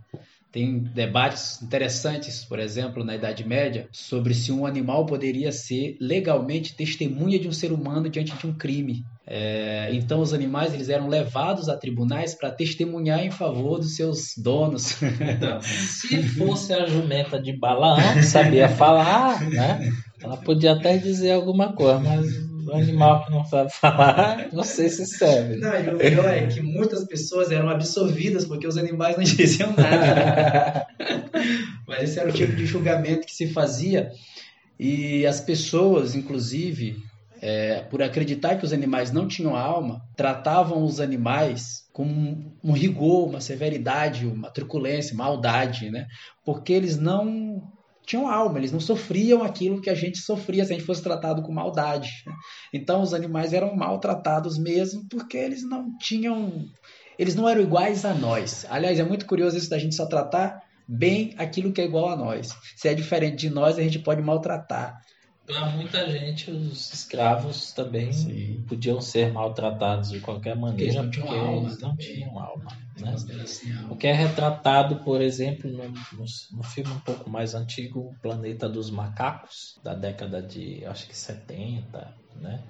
Tem 0.50 0.78
debates 0.78 1.60
interessantes, 1.60 2.42
por 2.42 2.58
exemplo, 2.58 3.04
na 3.04 3.14
Idade 3.14 3.46
Média, 3.46 3.86
sobre 3.92 4.32
se 4.32 4.50
um 4.50 4.64
animal 4.64 5.04
poderia 5.04 5.52
ser 5.52 5.96
legalmente 6.00 6.74
testemunha 6.74 7.38
de 7.38 7.46
um 7.46 7.52
ser 7.52 7.70
humano 7.70 8.08
diante 8.08 8.34
de 8.34 8.46
um 8.46 8.54
crime. 8.54 9.04
É, 9.26 9.90
então, 9.92 10.20
os 10.20 10.32
animais 10.32 10.72
eles 10.72 10.88
eram 10.88 11.06
levados 11.06 11.68
a 11.68 11.76
tribunais 11.76 12.34
para 12.34 12.50
testemunhar 12.50 13.22
em 13.22 13.30
favor 13.30 13.78
dos 13.78 13.94
seus 13.94 14.32
donos. 14.38 14.96
Então, 15.02 15.60
se 15.60 16.22
fosse 16.22 16.72
a 16.72 16.86
jumenta 16.86 17.40
de 17.40 17.52
Balaão, 17.52 18.14
que 18.14 18.22
sabia 18.22 18.70
falar, 18.70 19.46
né? 19.50 19.92
ela 20.22 20.36
podia 20.38 20.72
até 20.72 20.96
dizer 20.96 21.32
alguma 21.32 21.74
coisa, 21.74 21.98
mas 21.98 22.47
um 22.72 22.76
animal 22.76 23.24
que 23.24 23.30
não 23.30 23.44
sabe 23.44 23.70
falar, 23.72 24.48
não 24.52 24.62
sei 24.62 24.88
se 24.88 25.06
serve. 25.06 25.56
Não, 25.56 25.74
e 25.74 25.88
o 25.88 25.96
melhor 25.96 26.28
é 26.28 26.46
que 26.46 26.60
muitas 26.60 27.04
pessoas 27.04 27.50
eram 27.50 27.68
absorvidas 27.68 28.44
porque 28.44 28.66
os 28.66 28.76
animais 28.76 29.16
não 29.16 29.24
diziam 29.24 29.74
nada. 29.76 30.86
Mas 31.86 32.02
esse 32.04 32.18
era 32.20 32.28
o 32.28 32.32
tipo 32.32 32.54
de 32.54 32.66
julgamento 32.66 33.26
que 33.26 33.34
se 33.34 33.48
fazia. 33.48 34.10
E 34.78 35.26
as 35.26 35.40
pessoas, 35.40 36.14
inclusive, 36.14 36.96
é, 37.40 37.80
por 37.82 38.02
acreditar 38.02 38.56
que 38.56 38.64
os 38.64 38.72
animais 38.72 39.10
não 39.10 39.26
tinham 39.26 39.56
alma, 39.56 40.02
tratavam 40.16 40.84
os 40.84 41.00
animais 41.00 41.88
com 41.92 42.52
um 42.62 42.72
rigor, 42.72 43.28
uma 43.28 43.40
severidade, 43.40 44.26
uma 44.26 44.50
truculência, 44.50 45.16
maldade, 45.16 45.90
né? 45.90 46.06
Porque 46.44 46.72
eles 46.72 46.96
não 46.96 47.62
tinham 48.08 48.26
alma, 48.26 48.58
eles 48.58 48.72
não 48.72 48.80
sofriam 48.80 49.42
aquilo 49.44 49.82
que 49.82 49.90
a 49.90 49.94
gente 49.94 50.18
sofria 50.18 50.64
se 50.64 50.72
a 50.72 50.76
gente 50.76 50.86
fosse 50.86 51.02
tratado 51.02 51.42
com 51.42 51.52
maldade. 51.52 52.08
Né? 52.26 52.32
Então 52.72 53.02
os 53.02 53.12
animais 53.12 53.52
eram 53.52 53.76
maltratados 53.76 54.56
mesmo 54.58 55.06
porque 55.10 55.36
eles 55.36 55.62
não 55.62 55.96
tinham. 55.98 56.64
Eles 57.18 57.34
não 57.34 57.46
eram 57.46 57.60
iguais 57.60 58.06
a 58.06 58.14
nós. 58.14 58.64
Aliás, 58.70 58.98
é 58.98 59.04
muito 59.04 59.26
curioso 59.26 59.58
isso 59.58 59.68
da 59.68 59.78
gente 59.78 59.94
só 59.94 60.06
tratar 60.06 60.62
bem 60.86 61.34
aquilo 61.36 61.70
que 61.70 61.82
é 61.82 61.84
igual 61.84 62.08
a 62.08 62.16
nós. 62.16 62.56
Se 62.76 62.88
é 62.88 62.94
diferente 62.94 63.36
de 63.36 63.50
nós, 63.50 63.78
a 63.78 63.82
gente 63.82 63.98
pode 63.98 64.22
maltratar. 64.22 65.02
para 65.44 65.66
muita 65.66 66.08
gente 66.08 66.50
os 66.50 66.90
escravos 66.94 67.72
também 67.72 68.10
Sim. 68.10 68.64
podiam 68.66 69.02
ser 69.02 69.32
maltratados 69.32 70.10
de 70.10 70.20
qualquer 70.20 70.56
maneira 70.56 70.82
Eles 70.82 70.94
não 70.94 71.10
tinham 71.10 71.26
porque 71.26 71.40
alma 71.40 71.68
eles 71.68 71.78
não 71.78 71.96
tinham 71.96 72.38
alma. 72.38 72.87
Né? 73.00 73.14
Assim, 73.42 73.72
O 73.90 73.96
que 73.96 74.06
é 74.06 74.12
retratado, 74.12 74.96
por 74.96 75.20
exemplo, 75.20 75.70
no, 75.70 75.88
no, 75.88 76.24
no 76.52 76.62
filme 76.62 76.90
um 76.90 77.00
pouco 77.00 77.30
mais 77.30 77.54
antigo, 77.54 78.00
O 78.00 78.14
Planeta 78.20 78.68
dos 78.68 78.90
Macacos, 78.90 79.78
da 79.82 79.94
década 79.94 80.42
de, 80.42 80.84
acho 80.84 81.06
que 81.08 81.16
70, 81.16 82.14
né? 82.36 82.60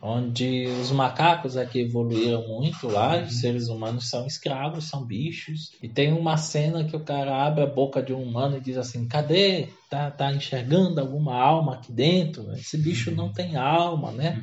Onde 0.00 0.66
os 0.80 0.92
macacos 0.92 1.56
é 1.56 1.64
que 1.64 1.80
evoluíram 1.80 2.46
muito 2.46 2.86
lá, 2.86 3.16
os 3.22 3.40
seres 3.40 3.68
humanos 3.68 4.08
são 4.10 4.26
escravos, 4.26 4.84
são 4.84 5.04
bichos. 5.04 5.72
E 5.82 5.88
tem 5.88 6.12
uma 6.12 6.36
cena 6.36 6.84
que 6.84 6.94
o 6.94 7.00
cara 7.00 7.44
abre 7.44 7.64
a 7.64 7.66
boca 7.66 8.02
de 8.02 8.12
um 8.12 8.22
humano 8.22 8.58
e 8.58 8.60
diz 8.60 8.76
assim: 8.76 9.08
cadê? 9.08 9.68
Tá, 9.88 10.10
tá 10.10 10.32
enxergando 10.32 11.00
alguma 11.00 11.34
alma 11.34 11.74
aqui 11.74 11.92
dentro? 11.92 12.52
Esse 12.52 12.76
bicho 12.76 13.10
não 13.10 13.32
tem 13.32 13.56
alma, 13.56 14.12
né? 14.12 14.40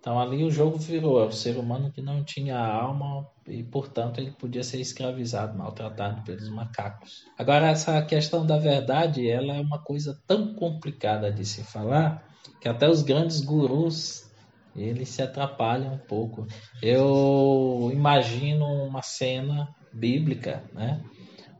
Então 0.00 0.18
ali 0.18 0.42
o 0.42 0.50
jogo 0.50 0.78
virou, 0.78 1.22
é 1.22 1.26
o 1.26 1.32
ser 1.32 1.58
humano 1.58 1.92
que 1.92 2.00
não 2.00 2.24
tinha 2.24 2.58
alma 2.58 3.28
e, 3.46 3.62
portanto, 3.62 4.18
ele 4.18 4.30
podia 4.30 4.64
ser 4.64 4.80
escravizado, 4.80 5.58
maltratado 5.58 6.22
pelos 6.22 6.48
macacos. 6.48 7.24
Agora, 7.38 7.68
essa 7.68 8.00
questão 8.02 8.46
da 8.46 8.56
verdade, 8.56 9.28
ela 9.28 9.54
é 9.54 9.60
uma 9.60 9.78
coisa 9.78 10.18
tão 10.26 10.54
complicada 10.54 11.30
de 11.30 11.44
se 11.44 11.62
falar 11.62 12.26
que 12.62 12.68
até 12.68 12.88
os 12.88 13.02
grandes 13.02 13.42
gurus 13.42 14.30
eles 14.74 15.08
se 15.10 15.20
atrapalham 15.20 15.94
um 15.94 15.98
pouco. 15.98 16.46
Eu 16.82 17.90
imagino 17.92 18.64
uma 18.84 19.02
cena 19.02 19.68
bíblica, 19.92 20.62
né? 20.72 21.02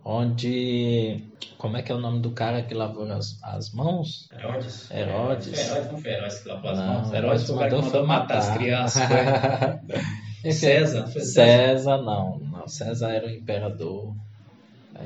Onde. 0.04 1.24
Como 1.58 1.76
é 1.76 1.82
que 1.82 1.92
é 1.92 1.94
o 1.94 1.98
nome 1.98 2.20
do 2.20 2.30
cara 2.30 2.62
que 2.62 2.72
lavou 2.72 3.04
as, 3.12 3.38
as 3.42 3.72
mãos? 3.72 4.28
Herodes. 4.32 4.90
Herodes. 4.90 5.70
Herodes 5.70 5.92
não 5.92 5.98
foi 6.00 6.10
Herodes 6.12 6.38
que 6.38 6.48
lavou 6.48 6.70
as 6.70 6.78
Não, 6.78 6.86
mãos. 6.86 7.12
Herodes 7.12 7.46
foi 7.46 7.54
o 7.54 7.58
cara 7.58 7.70
que 7.70 7.82
mandou 7.82 8.06
matar 8.06 8.38
as 8.38 8.50
crianças. 8.50 9.02
foi. 9.06 10.00
Enfim, 10.40 10.52
César. 10.52 11.06
Foi 11.06 11.20
César 11.20 11.98
não, 11.98 12.38
não. 12.38 12.66
César 12.66 13.10
era 13.10 13.26
o 13.26 13.30
imperador. 13.30 14.14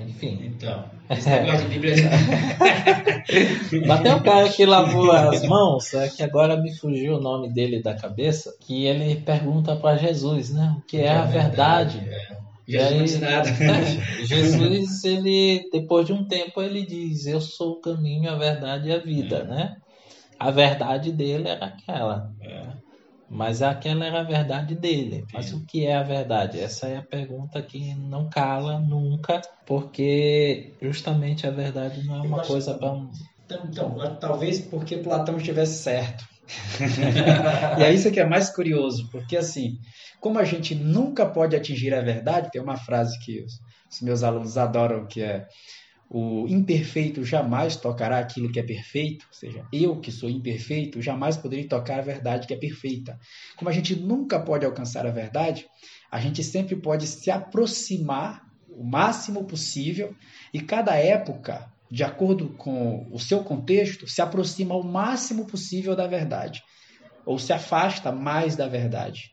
Enfim. 0.01 0.41
Então, 0.45 0.85
esse 1.11 1.29
negócio 1.29 1.69
de 1.69 1.79
Bíblia. 1.79 1.95
Mas 3.87 4.01
tem 4.01 4.15
um 4.15 4.23
cara 4.23 4.49
que 4.49 4.67
lavou 4.67 5.13
as 5.13 5.47
mãos, 5.47 5.95
é 5.95 6.09
que 6.09 6.23
agora 6.23 6.57
me 6.57 6.75
fugiu 6.75 7.17
o 7.17 7.21
nome 7.21 7.53
dele 7.53 7.83
da 7.83 7.95
cabeça, 7.95 8.55
que 8.61 8.87
ele 8.87 9.17
pergunta 9.21 9.77
para 9.77 9.97
Jesus, 9.97 10.53
né? 10.53 10.75
O 10.79 10.81
que 10.83 10.99
é 10.99 11.11
a 11.11 11.25
verdade? 11.25 11.99
é. 12.09 12.44
Jesus 12.67 13.15
aí- 13.15 13.21
nada. 13.21 13.49
Jesus, 14.25 15.05
ele, 15.05 15.69
depois 15.73 16.07
de 16.07 16.13
um 16.13 16.27
tempo, 16.27 16.63
ele 16.63 16.85
diz: 16.87 17.27
Eu 17.27 17.41
sou 17.41 17.73
o 17.73 17.81
caminho, 17.81 18.31
a 18.31 18.37
verdade 18.37 18.89
e 18.89 18.93
a 18.93 18.99
vida, 18.99 19.45
né? 19.45 19.75
A 20.39 20.51
verdade 20.51 21.13
dele 21.13 21.49
era 21.49 21.67
aquela. 21.67 22.31
É. 22.41 22.73
Mas 23.29 23.63
aquela 23.63 24.05
era 24.05 24.21
a 24.21 24.25
verdade 24.25 24.75
dele. 24.75 25.25
Mas 25.33 25.47
Sim. 25.47 25.57
o 25.57 25.67
que 25.67 25.87
é 25.87 25.97
a 25.97 26.03
verdade? 26.03 26.61
Essa 26.61 26.89
é 26.89 26.99
a 26.99 27.03
pergunta 27.03 27.61
que 27.63 27.95
não 27.95 28.29
cala 28.29 28.79
nunca, 28.79 29.41
porque 29.67 30.75
justamente 30.81 31.47
a 31.47 31.51
verdade 31.51 32.03
não 32.07 32.17
é 32.17 32.21
uma 32.23 32.41
acho 32.41 32.49
coisa 32.49 32.75
que- 32.75 32.79
para 32.79 32.97
Então, 33.45 33.61
então, 33.69 34.17
talvez 34.21 34.61
porque 34.61 34.99
Platão 34.99 35.37
estivesse 35.37 35.83
certo. 35.83 36.25
e 37.79 37.83
é 37.83 37.93
isso 37.93 38.11
que 38.11 38.21
é 38.21 38.27
mais 38.27 38.51
curioso, 38.51 39.09
porque 39.11 39.37
assim, 39.37 39.79
como 40.25 40.39
a 40.39 40.45
gente 40.45 40.75
nunca 40.75 41.27
pode 41.27 41.55
atingir 41.55 41.93
a 41.93 42.01
verdade, 42.01 42.51
tem 42.51 42.59
uma 42.59 42.79
frase 42.79 43.19
que 43.23 43.43
os, 43.43 43.61
os 43.93 44.01
meus 44.01 44.23
alunos 44.23 44.57
adoram, 44.57 45.07
que 45.07 45.21
é 45.21 45.47
o 46.11 46.49
imperfeito 46.49 47.23
jamais 47.23 47.77
tocará 47.77 48.21
aquilo 48.21 48.51
que 48.51 48.59
é 48.59 48.63
perfeito, 48.63 49.27
ou 49.29 49.35
seja, 49.35 49.67
eu 49.71 50.01
que 50.01 50.11
sou 50.11 50.31
imperfeito 50.31 51.03
jamais 51.03 51.37
poderei 51.37 51.69
tocar 51.69 51.99
a 51.99 52.03
verdade 52.03 52.47
que 52.47 52.55
é 52.55 52.57
perfeita. 52.57 53.19
Como 53.59 53.69
a 53.69 53.73
gente 53.73 53.95
nunca 53.97 54.41
pode 54.41 54.65
alcançar 54.65 55.07
a 55.07 55.11
verdade, 55.11 55.67
a 56.11 56.19
gente 56.19 56.43
sempre 56.43 56.75
pode 56.75 57.07
se 57.07 57.31
aproximar 57.31 58.41
o 58.71 58.83
máximo 58.83 59.45
possível 59.45 60.17
e 60.55 60.61
cada 60.63 60.97
época 60.97 61.71
de 61.91 62.03
acordo 62.03 62.49
com 62.57 63.07
o 63.13 63.19
seu 63.19 63.45
contexto, 63.45 64.09
se 64.09 64.23
aproxima 64.23 64.75
o 64.75 64.83
máximo 64.83 65.47
possível 65.47 65.95
da 65.95 66.07
verdade. 66.07 66.63
Ou 67.27 67.39
se 67.39 67.53
afasta 67.53 68.13
mais 68.13 68.55
da 68.55 68.69
verdade. 68.69 69.31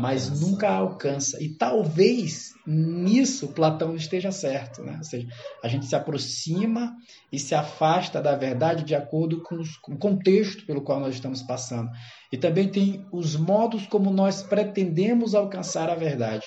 Mas 0.00 0.40
nunca 0.40 0.68
alcança. 0.70 1.42
E 1.42 1.50
talvez 1.50 2.48
nisso 2.66 3.48
Platão 3.48 3.94
esteja 3.94 4.30
certo. 4.32 4.82
Né? 4.82 4.96
Ou 4.96 5.04
seja, 5.04 5.26
a 5.62 5.68
gente 5.68 5.86
se 5.86 5.94
aproxima 5.94 6.94
e 7.32 7.38
se 7.38 7.54
afasta 7.54 8.20
da 8.22 8.34
verdade 8.34 8.84
de 8.84 8.94
acordo 8.94 9.42
com, 9.42 9.56
os- 9.56 9.76
com 9.76 9.92
o 9.92 9.98
contexto 9.98 10.64
pelo 10.66 10.82
qual 10.82 11.00
nós 11.00 11.14
estamos 11.14 11.42
passando. 11.42 11.90
E 12.32 12.36
também 12.36 12.68
tem 12.68 13.06
os 13.12 13.36
modos 13.36 13.86
como 13.86 14.10
nós 14.10 14.42
pretendemos 14.42 15.34
alcançar 15.34 15.90
a 15.90 15.94
verdade. 15.94 16.46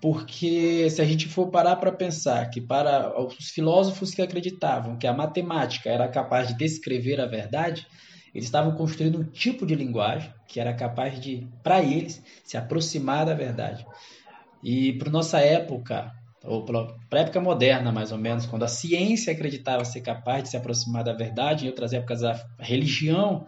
Porque 0.00 0.88
se 0.90 1.00
a 1.00 1.04
gente 1.04 1.26
for 1.26 1.50
parar 1.50 1.76
para 1.76 1.90
pensar 1.90 2.50
que 2.50 2.60
para 2.60 3.18
os 3.18 3.48
filósofos 3.48 4.12
que 4.12 4.20
acreditavam 4.20 4.98
que 4.98 5.06
a 5.06 5.12
matemática 5.12 5.88
era 5.88 6.06
capaz 6.08 6.48
de 6.48 6.56
descrever 6.56 7.18
a 7.20 7.26
verdade, 7.26 7.86
eles 8.36 8.44
estavam 8.44 8.72
construindo 8.72 9.18
um 9.18 9.24
tipo 9.24 9.64
de 9.64 9.74
linguagem 9.74 10.30
que 10.46 10.60
era 10.60 10.74
capaz 10.74 11.18
de, 11.18 11.48
para 11.62 11.82
eles, 11.82 12.22
se 12.44 12.54
aproximar 12.54 13.24
da 13.24 13.32
verdade. 13.32 13.86
E 14.62 14.92
para 14.98 15.10
nossa 15.10 15.40
época, 15.40 16.12
ou 16.44 16.62
para 16.62 16.94
a 17.12 17.22
época 17.22 17.40
moderna, 17.40 17.90
mais 17.90 18.12
ou 18.12 18.18
menos, 18.18 18.44
quando 18.44 18.64
a 18.64 18.68
ciência 18.68 19.32
acreditava 19.32 19.86
ser 19.86 20.02
capaz 20.02 20.42
de 20.42 20.50
se 20.50 20.56
aproximar 20.58 21.02
da 21.02 21.14
verdade, 21.14 21.64
em 21.64 21.68
outras 21.68 21.94
épocas 21.94 22.22
a 22.22 22.38
religião 22.58 23.46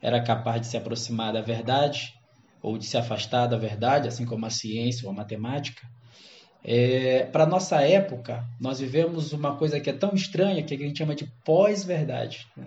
era 0.00 0.22
capaz 0.22 0.60
de 0.60 0.68
se 0.68 0.76
aproximar 0.76 1.32
da 1.32 1.40
verdade 1.40 2.12
ou 2.62 2.78
de 2.78 2.86
se 2.86 2.96
afastar 2.96 3.48
da 3.48 3.56
verdade, 3.56 4.06
assim 4.06 4.24
como 4.24 4.46
a 4.46 4.50
ciência 4.50 5.04
ou 5.04 5.12
a 5.12 5.16
matemática. 5.16 5.82
É, 6.64 7.24
para 7.32 7.44
nossa 7.44 7.80
época, 7.80 8.44
nós 8.60 8.78
vivemos 8.78 9.32
uma 9.32 9.56
coisa 9.56 9.80
que 9.80 9.90
é 9.90 9.92
tão 9.92 10.14
estranha 10.14 10.62
que 10.62 10.72
a 10.74 10.78
gente 10.78 10.96
chama 10.98 11.14
de 11.14 11.26
pós-verdade. 11.44 12.46
né? 12.56 12.66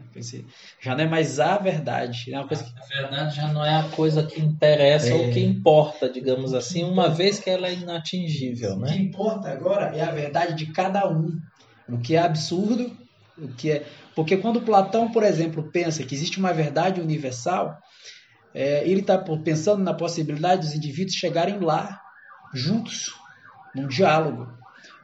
Já 0.82 0.96
não 0.96 1.04
é 1.06 1.08
mais 1.08 1.40
a 1.40 1.58
verdade, 1.58 2.34
é 2.34 2.38
uma 2.38 2.48
coisa 2.48 2.64
que 2.66 2.72
A 2.78 3.02
verdade 3.02 3.36
já 3.38 3.48
não 3.54 3.66
é 3.66 3.76
a 3.76 3.84
coisa 3.84 4.24
que 4.24 4.42
interessa 4.42 5.08
É. 5.10 5.14
ou 5.14 5.32
que 5.32 5.40
importa, 5.40 6.10
digamos 6.10 6.54
assim, 6.54 6.84
uma 6.84 7.08
vez 7.10 7.40
que 7.40 7.50
ela 7.50 7.68
é 7.68 7.74
inatingível, 7.74 8.74
O 8.74 8.84
que 8.84 8.92
né? 8.92 8.98
importa 8.98 9.50
agora 9.50 9.96
é 9.96 10.02
a 10.02 10.12
verdade 10.12 10.56
de 10.56 10.66
cada 10.74 11.10
um. 11.10 11.40
O 11.88 11.98
que 11.98 12.16
é 12.16 12.20
absurdo, 12.20 12.92
o 13.38 13.48
que 13.48 13.72
é. 13.72 13.86
Porque 14.14 14.36
quando 14.38 14.62
Platão, 14.62 15.10
por 15.10 15.24
exemplo, 15.24 15.64
pensa 15.72 16.04
que 16.04 16.14
existe 16.16 16.38
uma 16.38 16.52
verdade 16.54 17.00
universal, 17.00 17.78
é, 18.54 18.86
ele 18.86 19.02
está 19.02 19.18
pensando 19.18 19.82
na 19.84 19.94
possibilidade 19.94 20.62
dos 20.66 20.76
indivíduos 20.76 21.16
chegarem 21.16 21.60
lá, 21.60 22.02
juntos, 22.54 23.14
num 23.76 23.88
diálogo. 23.88 24.48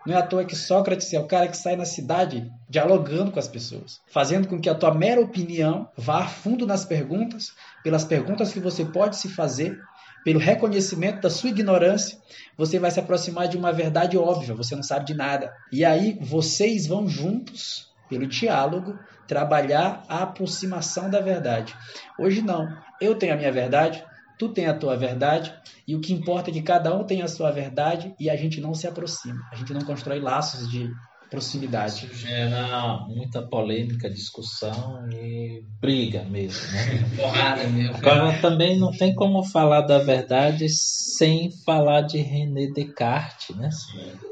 Não 0.05 0.15
é 0.15 0.17
à 0.17 0.25
toa 0.25 0.45
que 0.45 0.55
Sócrates 0.55 1.13
é 1.13 1.19
o 1.19 1.27
cara 1.27 1.47
que 1.47 1.57
sai 1.57 1.75
na 1.75 1.85
cidade 1.85 2.51
dialogando 2.67 3.31
com 3.31 3.39
as 3.39 3.47
pessoas, 3.47 4.01
fazendo 4.07 4.47
com 4.47 4.59
que 4.59 4.69
a 4.69 4.73
tua 4.73 4.93
mera 4.93 5.21
opinião 5.21 5.89
vá 5.95 6.23
a 6.23 6.27
fundo 6.27 6.65
nas 6.65 6.83
perguntas, 6.83 7.53
pelas 7.83 8.03
perguntas 8.03 8.51
que 8.51 8.59
você 8.59 8.83
pode 8.83 9.17
se 9.17 9.29
fazer, 9.29 9.79
pelo 10.23 10.39
reconhecimento 10.39 11.21
da 11.21 11.29
sua 11.29 11.49
ignorância, 11.49 12.17
você 12.57 12.79
vai 12.79 12.91
se 12.91 12.99
aproximar 12.99 13.47
de 13.47 13.57
uma 13.57 13.71
verdade 13.71 14.17
óbvia, 14.17 14.55
você 14.55 14.75
não 14.75 14.83
sabe 14.83 15.05
de 15.05 15.13
nada. 15.13 15.53
E 15.71 15.83
aí 15.85 16.17
vocês 16.21 16.87
vão 16.87 17.07
juntos, 17.07 17.91
pelo 18.09 18.27
diálogo, 18.27 18.97
trabalhar 19.27 20.03
a 20.07 20.23
aproximação 20.23 21.09
da 21.09 21.19
verdade. 21.19 21.75
Hoje 22.19 22.41
não. 22.41 22.67
Eu 22.99 23.15
tenho 23.15 23.33
a 23.33 23.37
minha 23.37 23.51
verdade, 23.51 24.03
tu 24.41 24.49
tem 24.49 24.65
a 24.65 24.73
tua 24.73 24.97
verdade, 24.97 25.53
e 25.87 25.95
o 25.95 26.01
que 26.01 26.11
importa 26.11 26.49
é 26.49 26.53
que 26.53 26.63
cada 26.63 26.91
um 26.97 27.03
tem 27.03 27.21
a 27.21 27.27
sua 27.27 27.51
verdade 27.51 28.11
e 28.19 28.27
a 28.27 28.35
gente 28.35 28.59
não 28.59 28.73
se 28.73 28.87
aproxima. 28.87 29.39
A 29.51 29.55
gente 29.55 29.71
não 29.71 29.81
constrói 29.81 30.19
laços 30.19 30.67
de 30.67 30.89
proximidade. 31.29 32.07
Isso 32.07 32.25
gera 32.25 33.05
muita 33.07 33.43
polêmica, 33.43 34.09
discussão 34.09 35.07
e 35.13 35.63
briga 35.79 36.23
mesmo, 36.23 36.59
né? 36.71 37.07
Porrada 37.21 37.67
mesmo. 37.67 37.95
Agora 37.97 38.41
também 38.41 38.79
não 38.79 38.91
tem 38.91 39.13
como 39.13 39.43
falar 39.43 39.81
da 39.81 39.99
verdade 39.99 40.67
sem 40.69 41.51
falar 41.63 42.01
de 42.01 42.17
René 42.17 42.65
Descartes, 42.65 43.55
né? 43.55 43.69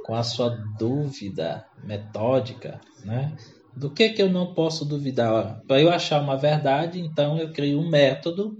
Com 0.08 0.16
a 0.16 0.24
sua 0.24 0.50
dúvida 0.80 1.68
metódica, 1.84 2.82
né? 3.06 3.32
Do 3.78 3.92
que 3.92 4.10
que 4.10 4.24
eu 4.24 4.30
não 4.30 4.56
posso 4.56 4.84
duvidar? 4.84 5.62
Para 5.68 5.80
eu 5.80 5.92
achar 5.92 6.20
uma 6.20 6.36
verdade, 6.36 7.00
então 7.00 7.38
eu 7.38 7.54
crio 7.54 7.80
um 7.80 7.88
método, 7.88 8.58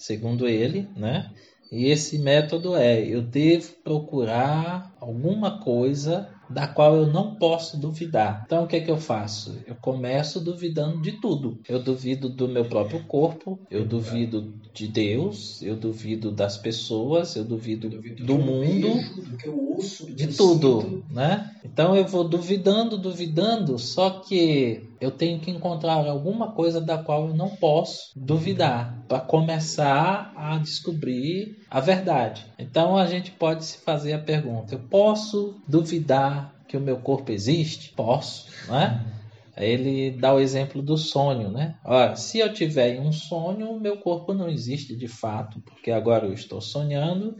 segundo 0.00 0.48
ele, 0.48 0.88
né? 0.96 1.30
E 1.70 1.86
esse 1.86 2.18
método 2.18 2.74
é: 2.74 3.00
eu 3.00 3.22
devo 3.22 3.72
procurar 3.84 4.92
alguma 5.00 5.60
coisa 5.60 6.28
da 6.48 6.66
qual 6.66 6.96
eu 6.96 7.06
não 7.06 7.36
posso 7.36 7.78
duvidar. 7.78 8.42
Então 8.44 8.64
o 8.64 8.66
que 8.66 8.74
é 8.76 8.80
que 8.80 8.90
eu 8.90 8.96
faço? 8.96 9.56
Eu 9.68 9.76
começo 9.76 10.40
duvidando 10.40 11.00
de 11.00 11.12
tudo. 11.12 11.60
Eu 11.68 11.80
duvido 11.80 12.28
do 12.28 12.48
meu 12.48 12.64
próprio 12.64 13.04
corpo, 13.04 13.60
eu 13.70 13.84
duvido 13.84 14.52
de 14.74 14.88
Deus, 14.88 15.62
eu 15.62 15.76
duvido 15.76 16.32
das 16.32 16.56
pessoas, 16.58 17.36
eu 17.36 17.44
duvido 17.44 17.88
do 17.88 18.36
mundo, 18.36 18.88
do 19.30 19.36
que 19.36 19.46
eu 19.46 19.56
ouço, 19.74 20.06
do 20.06 20.14
de 20.14 20.24
eu 20.24 20.36
tudo, 20.36 20.80
sinto. 20.80 21.04
né? 21.14 21.54
Então 21.64 21.94
eu 21.94 22.04
vou 22.04 22.24
duvidando, 22.28 22.98
duvidando, 22.98 23.78
só 23.78 24.10
que 24.10 24.89
eu 25.00 25.10
tenho 25.10 25.40
que 25.40 25.50
encontrar 25.50 26.06
alguma 26.06 26.52
coisa 26.52 26.80
da 26.80 26.98
qual 26.98 27.28
eu 27.28 27.34
não 27.34 27.50
posso 27.56 28.10
duvidar 28.14 29.02
para 29.08 29.20
começar 29.20 30.32
a 30.36 30.58
descobrir 30.58 31.64
a 31.70 31.80
verdade. 31.80 32.44
Então 32.58 32.96
a 32.96 33.06
gente 33.06 33.30
pode 33.30 33.64
se 33.64 33.78
fazer 33.78 34.12
a 34.12 34.18
pergunta: 34.18 34.74
eu 34.74 34.80
posso 34.80 35.60
duvidar 35.66 36.54
que 36.68 36.76
o 36.76 36.80
meu 36.80 36.98
corpo 36.98 37.32
existe? 37.32 37.92
Posso, 37.94 38.46
não 38.68 38.78
é? 38.78 39.20
Ele 39.56 40.12
dá 40.12 40.32
o 40.34 40.40
exemplo 40.40 40.80
do 40.80 40.96
sonho, 40.96 41.50
né? 41.50 41.76
Olha, 41.84 42.16
se 42.16 42.38
eu 42.38 42.52
tiver 42.52 42.98
um 43.00 43.12
sonho, 43.12 43.70
o 43.70 43.80
meu 43.80 43.98
corpo 43.98 44.32
não 44.32 44.48
existe 44.48 44.96
de 44.96 45.08
fato, 45.08 45.60
porque 45.60 45.90
agora 45.90 46.26
eu 46.26 46.32
estou 46.32 46.60
sonhando 46.60 47.36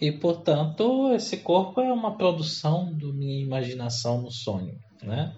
e, 0.00 0.10
portanto, 0.10 1.12
esse 1.12 1.36
corpo 1.38 1.80
é 1.80 1.92
uma 1.92 2.16
produção 2.16 2.92
da 2.96 3.12
minha 3.12 3.44
imaginação 3.44 4.22
no 4.22 4.30
sonho, 4.30 4.74
né? 5.02 5.32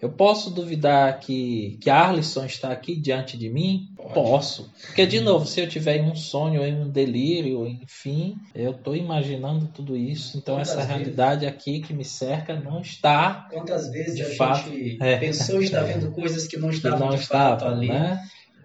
Eu 0.00 0.08
posso 0.08 0.50
duvidar 0.50 1.20
que, 1.20 1.76
que 1.80 1.90
Arlisson 1.90 2.46
está 2.46 2.72
aqui 2.72 2.96
diante 2.96 3.36
de 3.36 3.50
mim? 3.50 3.88
Pode. 3.96 4.14
Posso. 4.14 4.70
Porque, 4.86 5.04
de 5.04 5.20
novo, 5.20 5.46
se 5.46 5.60
eu 5.60 5.68
tiver 5.68 5.98
em 5.98 6.10
um 6.10 6.14
sonho, 6.14 6.64
em 6.64 6.80
um 6.80 6.88
delírio, 6.88 7.66
enfim, 7.66 8.36
eu 8.54 8.70
estou 8.70 8.96
imaginando 8.96 9.68
tudo 9.68 9.94
isso. 9.94 10.38
Então, 10.38 10.54
Quantas 10.54 10.70
essa 10.70 10.78
vezes? 10.78 10.90
realidade 10.90 11.46
aqui 11.46 11.80
que 11.80 11.92
me 11.92 12.04
cerca 12.04 12.58
não 12.58 12.80
está. 12.80 13.46
Quantas 13.52 13.90
vezes 13.90 14.16
de 14.16 14.22
a 14.22 14.36
fato, 14.36 14.70
gente 14.70 14.96
é. 15.02 15.18
pensou 15.18 15.60
estar 15.60 15.82
vendo 15.82 16.10
coisas 16.12 16.46
que 16.46 16.56
não 16.56 16.70
estavam 16.70 17.10
que 17.10 17.16
não 17.16 17.18
fato 17.18 17.64
ali? 17.66 17.88
Né? 17.88 18.18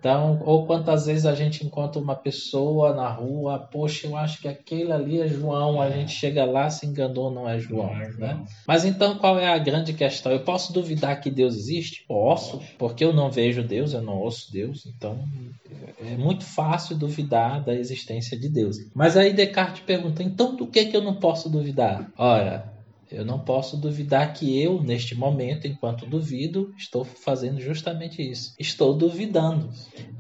Então, 0.06 0.40
ou 0.46 0.68
quantas 0.68 1.08
vezes 1.08 1.26
a 1.26 1.34
gente 1.34 1.66
encontra 1.66 2.00
uma 2.00 2.16
pessoa 2.16 2.94
na 2.94 3.10
rua, 3.10 3.58
poxa, 3.58 4.06
eu 4.06 4.16
acho 4.16 4.40
que 4.40 4.48
aquele 4.48 4.92
ali 4.92 5.20
é 5.20 5.28
João, 5.28 5.82
a 5.82 5.90
gente 5.90 6.12
chega 6.12 6.46
lá, 6.46 6.70
se 6.70 6.86
enganou, 6.86 7.32
não 7.32 7.50
é 7.50 7.58
João, 7.58 7.88
não 7.88 8.00
é 8.00 8.12
João. 8.12 8.20
né? 8.20 8.46
Mas 8.68 8.86
então 8.86 9.18
qual 9.18 9.40
é 9.40 9.48
a 9.48 9.58
grande 9.58 9.94
questão? 9.94 10.32
Eu 10.32 10.42
posso 10.42 10.72
duvidar 10.72 11.20
que 11.20 11.32
Deus 11.32 11.56
existe? 11.56 12.06
Posso, 12.08 12.62
porque 12.78 13.04
eu 13.04 13.12
não 13.12 13.32
vejo 13.32 13.64
Deus, 13.64 13.94
eu 13.94 14.02
não 14.04 14.20
ouço 14.20 14.54
Deus, 14.54 14.86
então 14.86 15.18
é 16.00 16.16
muito 16.16 16.46
fácil 16.46 16.96
duvidar 16.96 17.64
da 17.64 17.74
existência 17.74 18.40
de 18.40 18.48
Deus. 18.48 18.78
Mas 18.94 19.18
aí 19.18 19.34
Descartes 19.34 19.82
pergunta, 19.88 20.22
então 20.22 20.56
do 20.56 20.68
que 20.68 20.86
que 20.86 20.96
eu 20.96 21.02
não 21.02 21.16
posso 21.16 21.50
duvidar? 21.50 22.12
Ora, 22.16 22.75
eu 23.16 23.24
não 23.24 23.40
posso 23.40 23.78
duvidar 23.78 24.34
que 24.34 24.62
eu, 24.62 24.84
neste 24.84 25.16
momento, 25.16 25.66
enquanto 25.66 26.06
duvido, 26.06 26.74
estou 26.78 27.06
fazendo 27.06 27.62
justamente 27.62 28.22
isso. 28.22 28.54
Estou 28.60 28.94
duvidando. 28.94 29.70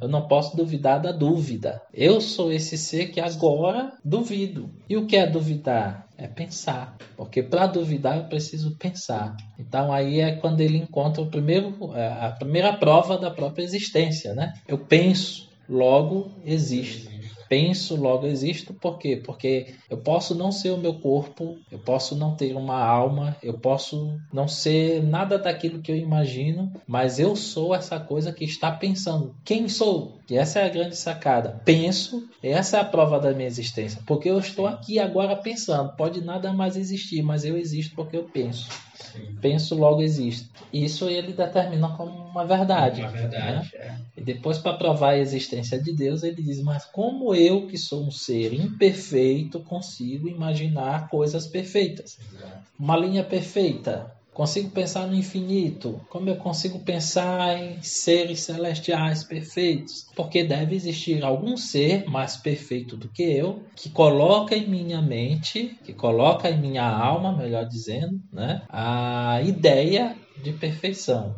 Eu 0.02 0.08
não 0.08 0.30
posso 0.30 0.56
duvidar 0.56 1.02
da 1.02 1.12
dúvida. 1.12 1.82
Eu 1.94 2.22
sou 2.22 2.54
esse 2.54 2.78
ser 2.78 3.08
que 3.08 3.20
agora 3.20 3.92
duvido. 4.04 4.70
E 4.90 4.96
o 4.96 5.06
que 5.06 5.18
é 5.18 5.28
duvidar? 5.28 6.08
É 6.18 6.25
pensar. 6.25 6.96
Porque 7.18 7.44
para 7.44 7.68
duvidar 7.68 8.16
eu 8.16 8.24
preciso 8.30 8.78
pensar. 8.78 9.36
Então 9.60 9.92
aí 9.92 10.22
é 10.22 10.38
quando 10.38 10.62
ele 10.62 10.78
encontra 10.78 11.22
o 11.22 11.30
primeiro, 11.30 11.94
é, 11.94 12.08
a 12.08 12.32
primeira 12.32 12.78
prova 12.78 13.18
da 13.18 13.30
própria 13.30 13.64
existência. 13.64 14.34
Né? 14.34 14.54
Eu 14.66 14.78
penso, 14.78 15.50
logo 15.68 16.32
existo 16.46 17.14
penso, 17.48 17.96
logo 17.96 18.25
existo. 18.25 18.74
Por 18.74 18.98
quê? 18.98 19.22
Porque 19.24 19.75
eu 19.90 19.98
posso 19.98 20.36
não 20.36 20.52
ser 20.52 20.72
o 20.72 20.78
meu 20.78 20.96
corpo, 20.96 21.58
eu 21.72 21.80
posso 21.80 22.16
não 22.16 22.36
ter 22.36 22.56
uma 22.56 22.78
alma, 22.84 23.36
eu 23.42 23.54
posso 23.54 24.20
não 24.34 24.48
ser 24.48 25.04
nada 25.04 25.38
daquilo 25.38 25.82
que 25.82 25.92
eu 25.92 25.96
imagino, 25.96 26.72
mas 26.88 27.20
eu 27.20 27.36
sou 27.36 27.74
essa 27.74 28.00
coisa 28.00 28.32
que 28.32 28.46
está 28.46 28.72
pensando. 28.72 29.36
Quem 29.44 29.68
sou? 29.68 30.20
E 30.30 30.38
essa 30.38 30.60
é 30.60 30.66
a 30.66 30.70
grande 30.70 30.96
sacada. 30.96 31.62
Penso, 31.64 32.28
essa 32.42 32.78
é 32.78 32.80
a 32.82 32.86
prova 32.86 33.20
da 33.20 33.32
minha 33.32 33.48
existência. 33.48 34.02
Porque 34.06 34.30
eu 34.30 34.40
estou 34.40 34.66
aqui 34.66 35.00
agora 35.00 35.36
pensando. 35.36 35.96
Pode 35.96 36.22
nada 36.22 36.52
mais 36.52 36.75
existir, 36.75 37.22
mas 37.22 37.46
eu 37.46 37.58
existo 37.58 37.96
porque 37.96 38.18
eu 38.18 38.24
penso. 38.24 38.68
Sim. 39.15 39.38
Penso, 39.41 39.75
logo 39.75 40.01
existo. 40.01 40.50
Isso 40.74 41.10
ele 41.10 41.34
determina 41.34 41.95
como 41.95 42.12
uma 42.12 42.45
verdade. 42.45 43.01
Uma 43.01 43.12
verdade, 43.12 43.45
né? 43.45 43.69
é. 43.75 43.95
E 44.17 44.24
depois, 44.24 44.57
para 44.57 44.77
provar 44.77 45.12
a 45.12 45.17
existência 45.19 45.81
de 45.81 45.93
Deus, 45.95 46.24
ele 46.24 46.41
diz: 46.41 46.62
Mas 46.62 46.86
como 46.86 47.34
eu, 47.36 47.67
que 47.67 47.77
sou 47.77 48.05
um 48.07 48.12
ser 48.12 48.53
imperfeito, 48.53 49.63
consigo 49.63 50.27
imaginar 50.27 51.10
coisas 51.10 51.48
perfeitas? 51.48 52.17
Uma 52.79 52.98
linha 52.98 53.24
perfeita, 53.24 54.14
consigo 54.36 54.70
pensar 54.70 55.08
no 55.08 55.15
infinito, 55.15 56.01
como 56.10 56.30
eu 56.30 56.36
consigo 56.36 56.80
pensar 56.80 57.58
em 57.58 57.82
seres 57.82 58.42
celestiais 58.42 59.24
perfeitos, 59.24 60.08
porque 60.13 60.44
deve 60.44 60.75
existir 60.75 61.24
algum 61.24 61.56
ser 61.56 62.04
mais 62.10 62.36
perfeito 62.36 62.98
do 62.98 63.08
que 63.08 63.24
eu, 63.24 63.63
que 63.74 63.89
coloca 63.89 64.54
em 64.54 64.68
minha 64.68 65.01
mente, 65.01 65.80
que 65.86 65.94
coloca 65.94 66.50
em 66.50 66.60
minha 66.60 66.86
alma, 66.86 67.32
melhor 67.32 67.65
dizendo, 67.65 68.20
né, 68.32 68.62
a 68.68 69.42
ideia 69.42 70.18
de 70.44 70.51
perfeição. 70.51 71.34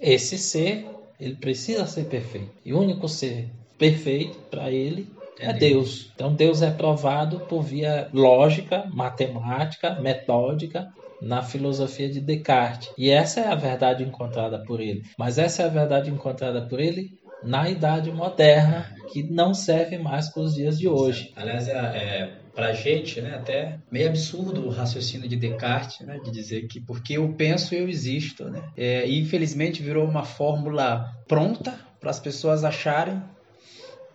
Esse 0.00 0.36
ser, 0.36 0.84
ele 1.20 1.36
precisa 1.36 1.86
ser 1.86 2.06
perfeito. 2.06 2.50
E 2.64 2.74
o 2.74 2.80
único 2.80 3.08
ser 3.08 3.50
perfeito 3.78 4.36
para 4.50 4.68
ele 4.68 5.08
é 5.38 5.52
Deus. 5.52 6.10
Então 6.14 6.34
Deus 6.34 6.60
é 6.60 6.72
provado 6.72 7.40
por 7.40 7.62
via 7.62 8.08
lógica, 8.12 8.88
matemática, 8.92 10.00
metódica, 10.00 10.92
na 11.22 11.42
filosofia 11.42 12.10
de 12.10 12.20
Descartes. 12.20 12.90
E 12.98 13.10
essa 13.10 13.40
é 13.40 13.48
a 13.48 13.54
verdade 13.54 14.02
encontrada 14.02 14.62
por 14.64 14.80
ele. 14.80 15.02
Mas 15.18 15.38
essa 15.38 15.62
é 15.62 15.66
a 15.66 15.70
verdade 15.70 16.10
encontrada 16.10 16.62
por 16.62 16.80
ele 16.80 17.10
na 17.42 17.68
idade 17.68 18.10
moderna, 18.12 18.94
que 19.12 19.22
não 19.22 19.52
serve 19.52 19.98
mais 19.98 20.28
para 20.28 20.42
os 20.42 20.54
dias 20.54 20.78
de 20.78 20.88
hoje. 20.88 21.32
Aliás, 21.36 21.68
é, 21.68 21.72
é 21.72 22.30
para 22.54 22.72
gente, 22.72 23.20
né, 23.20 23.34
até 23.34 23.78
meio 23.90 24.08
absurdo 24.08 24.66
o 24.66 24.70
raciocínio 24.70 25.28
de 25.28 25.36
Descartes, 25.36 26.06
né, 26.06 26.20
de 26.22 26.30
dizer 26.30 26.66
que 26.68 26.80
porque 26.80 27.14
eu 27.14 27.32
penso, 27.32 27.74
eu 27.74 27.88
existo. 27.88 28.44
Né? 28.44 28.62
É, 28.76 29.06
e 29.06 29.20
infelizmente 29.20 29.82
virou 29.82 30.06
uma 30.06 30.24
fórmula 30.24 31.12
pronta 31.26 31.78
para 31.98 32.10
as 32.10 32.20
pessoas 32.20 32.64
acharem 32.64 33.22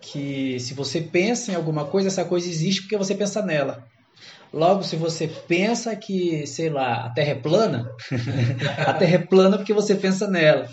que 0.00 0.58
se 0.60 0.74
você 0.74 1.00
pensa 1.00 1.52
em 1.52 1.54
alguma 1.54 1.84
coisa, 1.84 2.08
essa 2.08 2.24
coisa 2.24 2.48
existe 2.48 2.82
porque 2.82 2.96
você 2.96 3.14
pensa 3.14 3.42
nela. 3.42 3.84
Logo, 4.52 4.82
se 4.82 4.96
você 4.96 5.26
pensa 5.26 5.94
que, 5.94 6.46
sei 6.46 6.70
lá, 6.70 7.06
a 7.06 7.10
Terra 7.10 7.30
é 7.30 7.34
plana, 7.34 7.90
a 8.86 8.94
Terra 8.94 9.14
é 9.16 9.18
plana 9.18 9.58
porque 9.58 9.74
você 9.74 9.94
pensa 9.94 10.26
nela. 10.26 10.68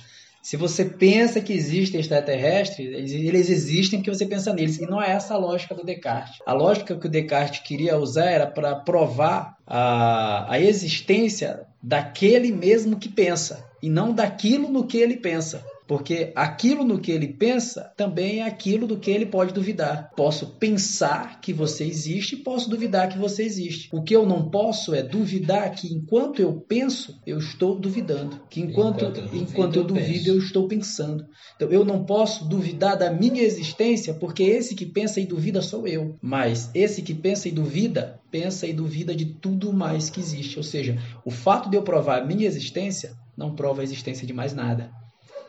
Se 0.46 0.56
você 0.56 0.86
pensa 0.86 1.42
que 1.42 1.52
existem 1.52 2.00
extraterrestres, 2.00 2.88
eles 2.88 3.50
existem 3.50 3.98
porque 3.98 4.14
você 4.14 4.28
pensa 4.28 4.54
neles. 4.54 4.78
E 4.78 4.86
não 4.86 5.02
é 5.02 5.10
essa 5.10 5.34
a 5.34 5.38
lógica 5.38 5.74
do 5.74 5.84
Descartes. 5.84 6.38
A 6.46 6.54
lógica 6.54 6.96
que 6.96 7.08
o 7.08 7.10
Descartes 7.10 7.62
queria 7.62 7.98
usar 7.98 8.30
era 8.30 8.46
para 8.46 8.76
provar 8.76 9.58
a, 9.66 10.54
a 10.54 10.60
existência 10.60 11.62
daquele 11.82 12.52
mesmo 12.52 12.98
que 12.98 13.10
pensa, 13.10 13.66
e 13.82 13.90
não 13.90 14.14
daquilo 14.14 14.70
no 14.70 14.86
que 14.86 14.98
ele 14.98 15.18
pensa. 15.18 15.66
Porque 15.88 16.32
aquilo 16.36 16.84
no 16.84 17.00
que 17.00 17.12
ele 17.12 17.28
pensa 17.28 17.94
também 17.96 18.40
é 18.40 18.44
aquilo 18.44 18.88
do 18.88 18.98
que 18.98 19.12
ele 19.12 19.26
pode 19.26 19.54
duvidar. 19.54 20.12
Posso 20.16 20.48
pensar 20.58 21.40
que 21.40 21.54
você 21.54 21.86
existe 21.86 22.36
e 22.36 22.40
posso 22.40 22.70
duvidar 22.70 23.10
que 23.10 23.18
você 23.18 23.44
existe. 23.44 23.90
O 23.94 24.02
que 24.02 24.16
eu 24.16 24.26
não 24.26 24.50
posso 24.50 24.94
é 24.94 25.04
duvidar 25.04 25.72
que 25.72 25.94
enquanto 25.94 26.42
eu 26.42 26.54
penso, 26.54 27.20
eu 27.26 27.38
estou 27.38 27.80
duvidando. 27.80 28.40
Que 28.50 28.62
enquanto, 28.62 29.06
enquanto, 29.06 29.18
eu, 29.18 29.24
duvido, 29.24 29.44
enquanto 29.44 29.76
eu, 29.76 29.82
eu 29.82 29.88
duvido, 29.88 30.30
eu 30.30 30.38
estou 30.40 30.68
pensando. 30.68 31.26
Então 31.56 31.70
eu 31.70 31.86
não 31.86 32.04
posso 32.04 32.48
duvidar 32.48 32.98
da 32.98 33.12
minha 33.12 33.44
existência, 33.44 34.14
porque 34.14 34.44
esse 34.44 34.76
que 34.76 34.86
pensa 34.86 35.20
e 35.20 35.26
duvida 35.26 35.62
sou 35.62 35.88
eu. 35.88 36.18
Mas 36.22 36.72
esse 36.74 37.02
que 37.02 37.14
pensa 37.14 37.48
e 37.48 37.52
duvida, 37.52 38.20
pensa 38.32 38.66
e 38.66 38.74
duvida 38.74 39.16
de 39.16 39.26
tudo 39.26 39.72
mais 39.72 40.10
que 40.10 40.20
existe. 40.20 40.58
Ou 40.58 40.64
seja, 40.64 40.98
o 41.24 41.32
fato 41.32 41.70
de 41.70 41.78
eu 41.78 41.84
provar 41.84 42.22
a 42.22 42.26
minha 42.26 42.48
existência 42.48 43.14
não 43.38 43.56
prova 43.56 43.82
a 43.82 43.84
existência 43.84 44.26
de 44.26 44.34
mais 44.34 44.54
nada. 44.54 44.90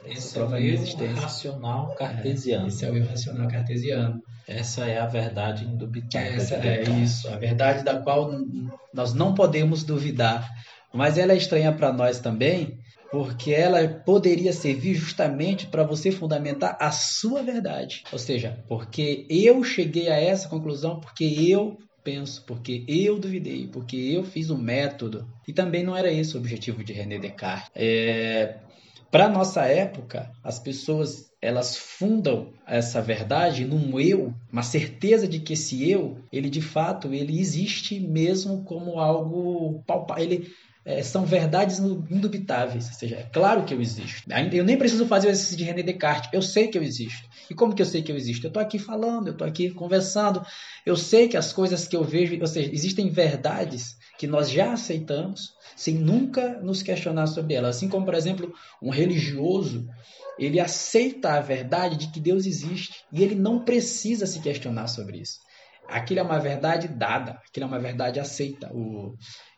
Esse 0.09 0.39
é 0.39 0.43
o 0.43 0.57
erro 0.57 1.21
racional 1.21 1.95
cartesiano. 1.95 2.65
É, 2.65 2.69
esse 2.69 2.85
é 2.85 2.91
o 2.91 3.05
racional 3.05 3.49
cartesiano. 3.49 4.23
Essa 4.47 4.87
é 4.87 4.99
a 4.99 5.07
verdade 5.07 5.65
indubitável. 5.65 6.35
Essa 6.35 6.55
é 6.57 6.83
isso, 6.83 7.29
a 7.29 7.37
verdade 7.37 7.85
da 7.85 8.01
qual 8.01 8.31
nós 8.95 9.13
não 9.13 9.35
podemos 9.35 9.83
duvidar. 9.83 10.49
Mas 10.93 11.19
ela 11.19 11.33
é 11.33 11.37
estranha 11.37 11.73
para 11.73 11.93
nós 11.93 12.21
também, 12.21 12.79
porque 13.11 13.53
ela 13.53 13.87
poderia 13.89 14.53
servir 14.53 14.95
justamente 14.95 15.67
para 15.67 15.83
você 15.83 16.13
fundamentar 16.13 16.77
a 16.81 16.91
sua 16.93 17.43
verdade. 17.43 18.05
Ou 18.13 18.19
seja, 18.19 18.63
porque 18.69 19.27
eu 19.29 19.63
cheguei 19.65 20.09
a 20.09 20.21
essa 20.21 20.49
conclusão 20.49 21.01
porque 21.01 21.25
eu 21.25 21.77
penso, 22.07 22.45
porque 22.47 22.85
eu 22.87 23.19
duvidei, 23.19 23.67
porque 23.67 23.97
eu 23.97 24.23
fiz 24.23 24.49
o 24.49 24.55
um 24.55 24.59
método. 24.59 25.27
E 25.47 25.53
também 25.53 25.83
não 25.83 25.97
era 25.97 26.13
esse 26.13 26.37
o 26.37 26.39
objetivo 26.39 26.85
de 26.85 26.93
René 26.93 27.19
Descartes. 27.19 27.69
É, 27.75 28.59
para 29.11 29.29
nossa 29.29 29.65
época, 29.65 30.31
as 30.43 30.59
pessoas 30.59 31.31
elas 31.41 31.77
fundam 31.77 32.53
essa 32.67 33.01
verdade 33.01 33.65
num 33.65 34.01
eu, 34.01 34.35
uma 34.51 34.63
certeza 34.63 35.29
de 35.29 35.39
que 35.39 35.53
esse 35.53 35.89
eu, 35.89 36.19
ele 36.33 36.51
de 36.51 36.61
fato, 36.63 37.13
ele 37.13 37.39
existe 37.39 38.01
mesmo 38.01 38.65
como 38.65 38.99
algo 38.99 39.83
palpável, 39.87 40.25
ele 40.25 40.51
é, 40.87 41.03
são 41.03 41.27
verdades 41.27 41.81
indubitáveis, 41.81 42.87
ou 42.87 42.95
seja, 42.95 43.17
é 43.17 43.25
claro 43.25 43.65
que 43.65 43.75
eu 43.75 43.81
existo. 43.81 44.23
Eu 44.53 44.63
nem 44.63 44.79
preciso 44.79 45.05
fazer 45.07 45.27
o 45.27 45.31
exercício 45.31 45.57
de 45.57 45.65
René 45.65 45.83
Descartes, 45.83 46.31
eu 46.33 46.41
sei 46.41 46.69
que 46.69 46.79
eu 46.79 46.83
existo. 46.83 47.29
E 47.51 47.55
como 47.55 47.75
que 47.75 47.83
eu 47.83 47.87
sei 47.87 48.03
que 48.03 48.13
eu 48.13 48.17
existo? 48.17 48.47
Eu 48.47 48.51
estou 48.51 48.63
aqui 48.63 48.79
falando, 48.79 49.27
eu 49.27 49.33
estou 49.33 49.45
aqui 49.45 49.69
conversando, 49.71 50.47
eu 50.87 50.97
sei 50.97 51.27
que 51.27 51.37
as 51.37 51.53
coisas 51.53 51.89
que 51.89 51.97
eu 51.97 52.05
vejo, 52.05 52.39
ou 52.41 52.47
seja, 52.47 52.73
existem 52.73 53.11
verdades 53.11 53.97
que 54.17 54.29
nós 54.29 54.49
já 54.49 54.73
aceitamos 54.73 55.55
sem 55.75 55.97
nunca 55.97 56.61
nos 56.61 56.85
questionar 56.85 57.27
sobre 57.27 57.55
elas. 57.55 57.77
Assim 57.77 57.89
como, 57.89 58.07
por 58.07 58.15
exemplo, 58.15 58.55
um 58.81 58.91
religioso, 58.91 59.89
ele 60.39 60.61
aceita 60.61 61.33
a 61.33 61.41
verdade 61.41 61.97
de 61.97 62.13
que 62.13 62.21
Deus 62.21 62.47
existe 62.47 63.05
e 63.13 63.25
ele 63.25 63.35
não 63.35 63.65
precisa 63.65 64.25
se 64.25 64.39
questionar 64.39 64.87
sobre 64.87 65.19
isso. 65.19 65.41
Aquilo 65.89 66.21
é 66.21 66.23
uma 66.23 66.39
verdade 66.39 66.89
dada, 66.89 67.41
aquilo 67.49 67.65
é 67.65 67.69
uma 67.69 67.79
verdade 67.79 68.19
aceita. 68.19 68.71
O, 68.73 69.17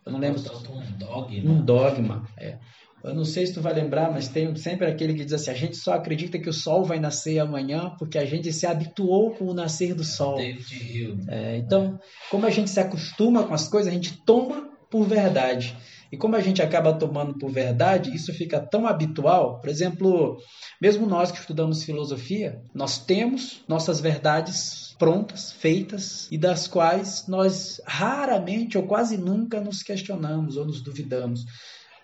eu 0.08 0.12
não 0.12 0.18
lembro. 0.18 0.40
Um 0.40 0.98
dogma. 0.98 1.50
Um 1.52 1.64
dogma. 1.64 2.28
É. 2.36 2.56
Eu 3.04 3.14
não 3.14 3.24
sei 3.24 3.46
se 3.46 3.54
tu 3.54 3.60
vai 3.60 3.72
lembrar, 3.72 4.10
mas 4.10 4.26
tem 4.26 4.54
sempre 4.56 4.86
aquele 4.86 5.14
que 5.14 5.24
diz 5.24 5.34
assim: 5.34 5.50
a 5.50 5.54
gente 5.54 5.76
só 5.76 5.92
acredita 5.92 6.38
que 6.38 6.48
o 6.48 6.52
sol 6.52 6.84
vai 6.84 6.98
nascer 6.98 7.38
amanhã 7.38 7.94
porque 7.98 8.18
a 8.18 8.24
gente 8.24 8.52
se 8.52 8.66
habituou 8.66 9.32
com 9.32 9.44
o 9.44 9.54
nascer 9.54 9.94
do 9.94 10.02
sol. 10.02 10.36
David 10.36 10.74
Hill. 10.74 11.18
É, 11.28 11.56
então, 11.56 11.98
como 12.30 12.46
a 12.46 12.50
gente 12.50 12.70
se 12.70 12.80
acostuma 12.80 13.44
com 13.44 13.54
as 13.54 13.68
coisas, 13.68 13.92
a 13.92 13.94
gente 13.94 14.20
toma 14.24 14.68
por 14.90 15.06
verdade. 15.06 15.76
E 16.10 16.16
como 16.16 16.36
a 16.36 16.40
gente 16.40 16.62
acaba 16.62 16.92
tomando 16.92 17.34
por 17.34 17.50
verdade, 17.50 18.14
isso 18.14 18.32
fica 18.32 18.60
tão 18.60 18.86
habitual. 18.86 19.60
Por 19.60 19.68
exemplo, 19.68 20.38
mesmo 20.80 21.06
nós 21.06 21.30
que 21.30 21.38
estudamos 21.38 21.82
filosofia, 21.82 22.62
nós 22.74 22.98
temos 22.98 23.62
nossas 23.68 24.00
verdades 24.00 24.94
prontas, 24.98 25.52
feitas 25.52 26.26
e 26.30 26.38
das 26.38 26.66
quais 26.66 27.26
nós 27.28 27.80
raramente 27.86 28.76
ou 28.76 28.84
quase 28.84 29.16
nunca 29.16 29.60
nos 29.60 29.82
questionamos 29.82 30.56
ou 30.56 30.66
nos 30.66 30.82
duvidamos. 30.82 31.44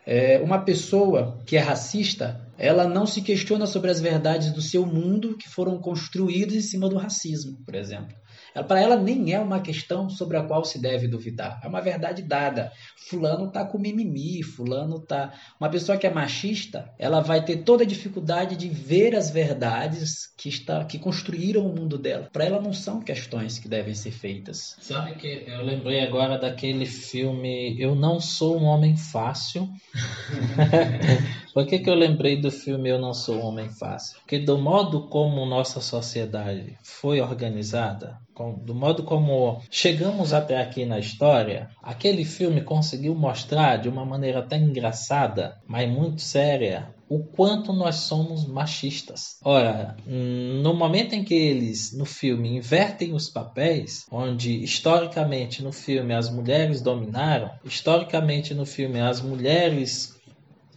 É, 0.06 0.38
uma 0.38 0.58
pessoa 0.58 1.40
que 1.46 1.56
é 1.56 1.60
racista, 1.60 2.46
ela 2.58 2.86
não 2.86 3.06
se 3.06 3.22
questiona 3.22 3.66
sobre 3.66 3.90
as 3.90 4.00
verdades 4.00 4.52
do 4.52 4.60
seu 4.60 4.84
mundo 4.84 5.36
que 5.36 5.48
foram 5.48 5.78
construídas 5.78 6.54
em 6.54 6.60
cima 6.60 6.88
do 6.88 6.98
racismo, 6.98 7.58
por 7.64 7.74
exemplo. 7.74 8.14
Para 8.62 8.80
ela 8.80 8.96
nem 8.96 9.32
é 9.32 9.40
uma 9.40 9.60
questão 9.60 10.08
sobre 10.08 10.36
a 10.36 10.42
qual 10.42 10.64
se 10.64 10.80
deve 10.80 11.08
duvidar. 11.08 11.60
É 11.62 11.68
uma 11.68 11.80
verdade 11.80 12.22
dada. 12.22 12.72
Fulano 13.08 13.50
tá 13.50 13.64
com 13.64 13.78
mimimi, 13.78 14.42
fulano 14.42 15.00
tá. 15.00 15.32
Uma 15.58 15.68
pessoa 15.68 15.98
que 15.98 16.06
é 16.06 16.12
machista, 16.12 16.92
ela 16.98 17.20
vai 17.20 17.44
ter 17.44 17.58
toda 17.58 17.84
a 17.84 17.86
dificuldade 17.86 18.56
de 18.56 18.68
ver 18.68 19.14
as 19.14 19.30
verdades 19.30 20.32
que 20.36 20.48
está 20.48 20.84
que 20.84 20.98
construíram 20.98 21.66
o 21.66 21.74
mundo 21.74 21.98
dela. 21.98 22.28
Para 22.32 22.44
ela 22.44 22.60
não 22.60 22.72
são 22.72 23.00
questões 23.00 23.58
que 23.58 23.68
devem 23.68 23.94
ser 23.94 24.12
feitas. 24.12 24.76
Sabe 24.80 25.14
que 25.14 25.44
eu 25.46 25.64
lembrei 25.64 26.00
agora 26.00 26.38
daquele 26.38 26.86
filme 26.86 27.80
Eu 27.80 27.94
não 27.94 28.20
sou 28.20 28.58
um 28.58 28.64
homem 28.64 28.96
fácil. 28.96 29.68
Por 31.54 31.66
que, 31.66 31.78
que 31.78 31.88
eu 31.88 31.94
lembrei 31.94 32.40
do 32.40 32.50
filme 32.50 32.88
Eu 32.88 32.98
Não 32.98 33.14
Sou 33.14 33.38
Homem 33.38 33.68
Fácil? 33.68 34.18
Porque 34.18 34.40
do 34.40 34.58
modo 34.58 35.06
como 35.06 35.46
nossa 35.46 35.80
sociedade 35.80 36.76
foi 36.82 37.20
organizada, 37.20 38.18
do 38.64 38.74
modo 38.74 39.04
como 39.04 39.62
chegamos 39.70 40.32
até 40.32 40.60
aqui 40.60 40.84
na 40.84 40.98
história, 40.98 41.70
aquele 41.80 42.24
filme 42.24 42.60
conseguiu 42.60 43.14
mostrar 43.14 43.76
de 43.76 43.88
uma 43.88 44.04
maneira 44.04 44.40
até 44.40 44.56
engraçada, 44.56 45.56
mas 45.64 45.88
muito 45.88 46.20
séria, 46.22 46.92
o 47.08 47.22
quanto 47.22 47.72
nós 47.72 47.96
somos 47.96 48.48
machistas. 48.48 49.38
Ora, 49.44 49.96
no 50.04 50.74
momento 50.74 51.14
em 51.14 51.22
que 51.22 51.34
eles 51.34 51.96
no 51.96 52.04
filme 52.04 52.56
invertem 52.56 53.12
os 53.12 53.30
papéis, 53.30 54.06
onde 54.10 54.64
historicamente 54.64 55.62
no 55.62 55.70
filme 55.70 56.14
as 56.14 56.28
mulheres 56.28 56.80
dominaram, 56.80 57.52
historicamente 57.64 58.52
no 58.54 58.66
filme 58.66 59.00
as 59.00 59.20
mulheres 59.20 60.14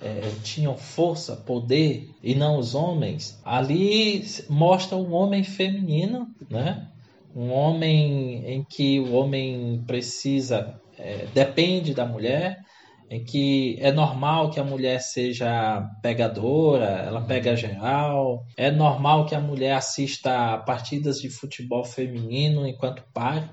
é, 0.01 0.31
tinham 0.43 0.77
força, 0.77 1.35
poder 1.35 2.09
e 2.23 2.35
não 2.35 2.57
os 2.57 2.75
homens, 2.75 3.39
ali 3.43 4.23
mostra 4.49 4.97
um 4.97 5.13
homem 5.13 5.43
feminino, 5.43 6.27
né? 6.49 6.87
Um 7.35 7.51
homem 7.51 8.43
em 8.45 8.63
que 8.63 8.99
o 8.99 9.13
homem 9.13 9.83
precisa, 9.85 10.79
é, 10.97 11.27
depende 11.33 11.93
da 11.93 12.05
mulher, 12.05 12.59
em 13.09 13.23
que 13.23 13.77
é 13.79 13.91
normal 13.91 14.49
que 14.49 14.59
a 14.59 14.63
mulher 14.63 14.99
seja 14.99 15.81
pegadora, 16.01 16.85
ela 16.85 17.21
pega 17.21 17.55
geral, 17.55 18.45
é 18.57 18.69
normal 18.69 19.25
que 19.25 19.35
a 19.35 19.39
mulher 19.39 19.73
assista 19.73 20.57
partidas 20.57 21.21
de 21.21 21.29
futebol 21.29 21.85
feminino 21.85 22.67
enquanto 22.67 23.03
pare, 23.13 23.45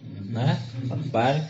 né? 0.00 0.60
Enquanto 0.82 1.10
pare. 1.10 1.42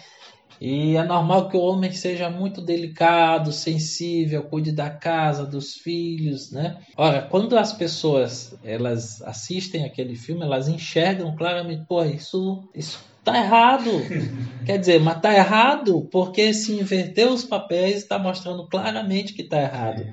E 0.61 0.95
é 0.97 1.03
normal 1.03 1.49
que 1.49 1.57
o 1.57 1.61
homem 1.61 1.91
seja 1.93 2.29
muito 2.29 2.61
delicado, 2.61 3.51
sensível, 3.51 4.43
cuide 4.43 4.73
da 4.73 4.91
casa, 4.91 5.47
dos 5.47 5.75
filhos, 5.75 6.53
né? 6.53 6.77
Ora, 6.97 7.23
quando 7.23 7.57
as 7.57 7.73
pessoas 7.73 8.55
elas 8.63 9.23
assistem 9.23 9.85
aquele 9.85 10.15
filme, 10.15 10.43
elas 10.43 10.69
enxergam 10.69 11.35
claramente, 11.35 11.87
pô, 11.89 12.05
isso 12.05 12.69
isso 12.75 13.03
tá 13.25 13.39
errado. 13.39 13.91
Quer 14.67 14.79
dizer, 14.79 15.01
mas 15.01 15.21
tá 15.21 15.35
errado 15.35 16.07
porque 16.13 16.53
se 16.53 16.73
inverter 16.79 17.29
os 17.29 17.45
papéis 17.45 17.97
está 17.97 18.19
mostrando 18.19 18.69
claramente 18.69 19.33
que 19.33 19.45
tá 19.45 19.61
errado. 19.61 20.05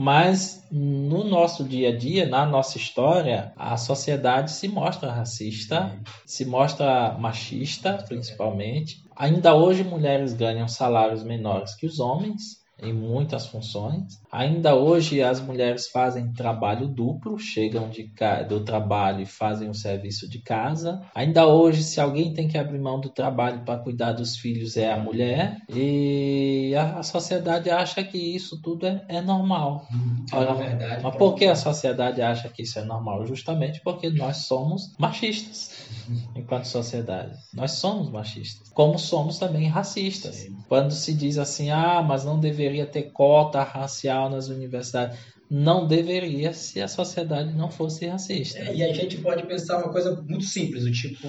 Mas 0.00 0.64
no 0.70 1.24
nosso 1.24 1.64
dia 1.64 1.88
a 1.88 1.96
dia, 1.96 2.24
na 2.24 2.46
nossa 2.46 2.78
história, 2.78 3.52
a 3.56 3.76
sociedade 3.76 4.52
se 4.52 4.68
mostra 4.68 5.10
racista, 5.10 5.98
se 6.24 6.44
mostra 6.44 7.18
machista, 7.18 7.94
principalmente. 8.06 9.02
Ainda 9.18 9.52
hoje, 9.52 9.82
mulheres 9.82 10.32
ganham 10.32 10.68
salários 10.68 11.24
menores 11.24 11.74
que 11.74 11.86
os 11.86 11.98
homens 11.98 12.62
em 12.80 12.92
muitas 12.92 13.46
funções. 13.46 14.20
Ainda 14.30 14.74
hoje 14.74 15.22
as 15.22 15.40
mulheres 15.40 15.88
fazem 15.88 16.32
trabalho 16.32 16.86
duplo, 16.86 17.38
chegam 17.38 17.88
de 17.88 18.10
do 18.48 18.60
trabalho 18.64 19.22
e 19.22 19.26
fazem 19.26 19.68
o 19.68 19.74
serviço 19.74 20.28
de 20.28 20.40
casa. 20.40 21.02
Ainda 21.14 21.46
hoje, 21.46 21.82
se 21.82 22.00
alguém 22.00 22.32
tem 22.32 22.48
que 22.48 22.58
abrir 22.58 22.78
mão 22.78 23.00
do 23.00 23.08
trabalho 23.08 23.64
para 23.64 23.80
cuidar 23.80 24.12
dos 24.12 24.36
filhos, 24.36 24.76
é 24.76 24.92
a 24.92 24.98
mulher. 24.98 25.58
E 25.68 26.74
a, 26.76 26.98
a 26.98 27.02
sociedade 27.02 27.70
acha 27.70 28.02
que 28.02 28.18
isso 28.18 28.60
tudo 28.60 28.86
é, 28.86 29.04
é 29.08 29.20
normal. 29.20 29.86
Hum, 29.92 30.24
é 30.32 30.54
verdade, 30.54 31.02
mas 31.02 31.16
por 31.16 31.34
que 31.34 31.46
a 31.46 31.56
sociedade 31.56 32.22
acha 32.22 32.48
que 32.48 32.62
isso 32.62 32.78
é 32.78 32.84
normal? 32.84 33.26
Justamente 33.26 33.80
porque 33.82 34.10
nós 34.10 34.38
somos 34.38 34.94
machistas 34.98 35.88
enquanto 36.34 36.64
sociedade. 36.64 37.36
Nós 37.52 37.72
somos 37.72 38.10
machistas. 38.10 38.68
Como 38.70 38.98
somos 38.98 39.38
também 39.38 39.68
racistas. 39.68 40.36
Sim. 40.36 40.56
Quando 40.68 40.92
se 40.92 41.12
diz 41.12 41.38
assim, 41.38 41.70
ah, 41.70 42.02
mas 42.02 42.24
não 42.24 42.38
deveria 42.38 42.67
ter 42.86 43.10
cota 43.12 43.62
racial 43.62 44.30
nas 44.30 44.48
universidades. 44.48 45.18
Não 45.50 45.86
deveria 45.86 46.52
se 46.52 46.78
a 46.80 46.86
sociedade 46.86 47.54
não 47.54 47.70
fosse 47.70 48.06
racista. 48.06 48.58
É, 48.58 48.74
e 48.74 48.84
a 48.84 48.92
gente 48.92 49.16
pode 49.16 49.46
pensar 49.46 49.78
uma 49.78 49.90
coisa 49.90 50.14
muito 50.14 50.44
simples, 50.44 50.84
do 50.84 50.92
tipo, 50.92 51.26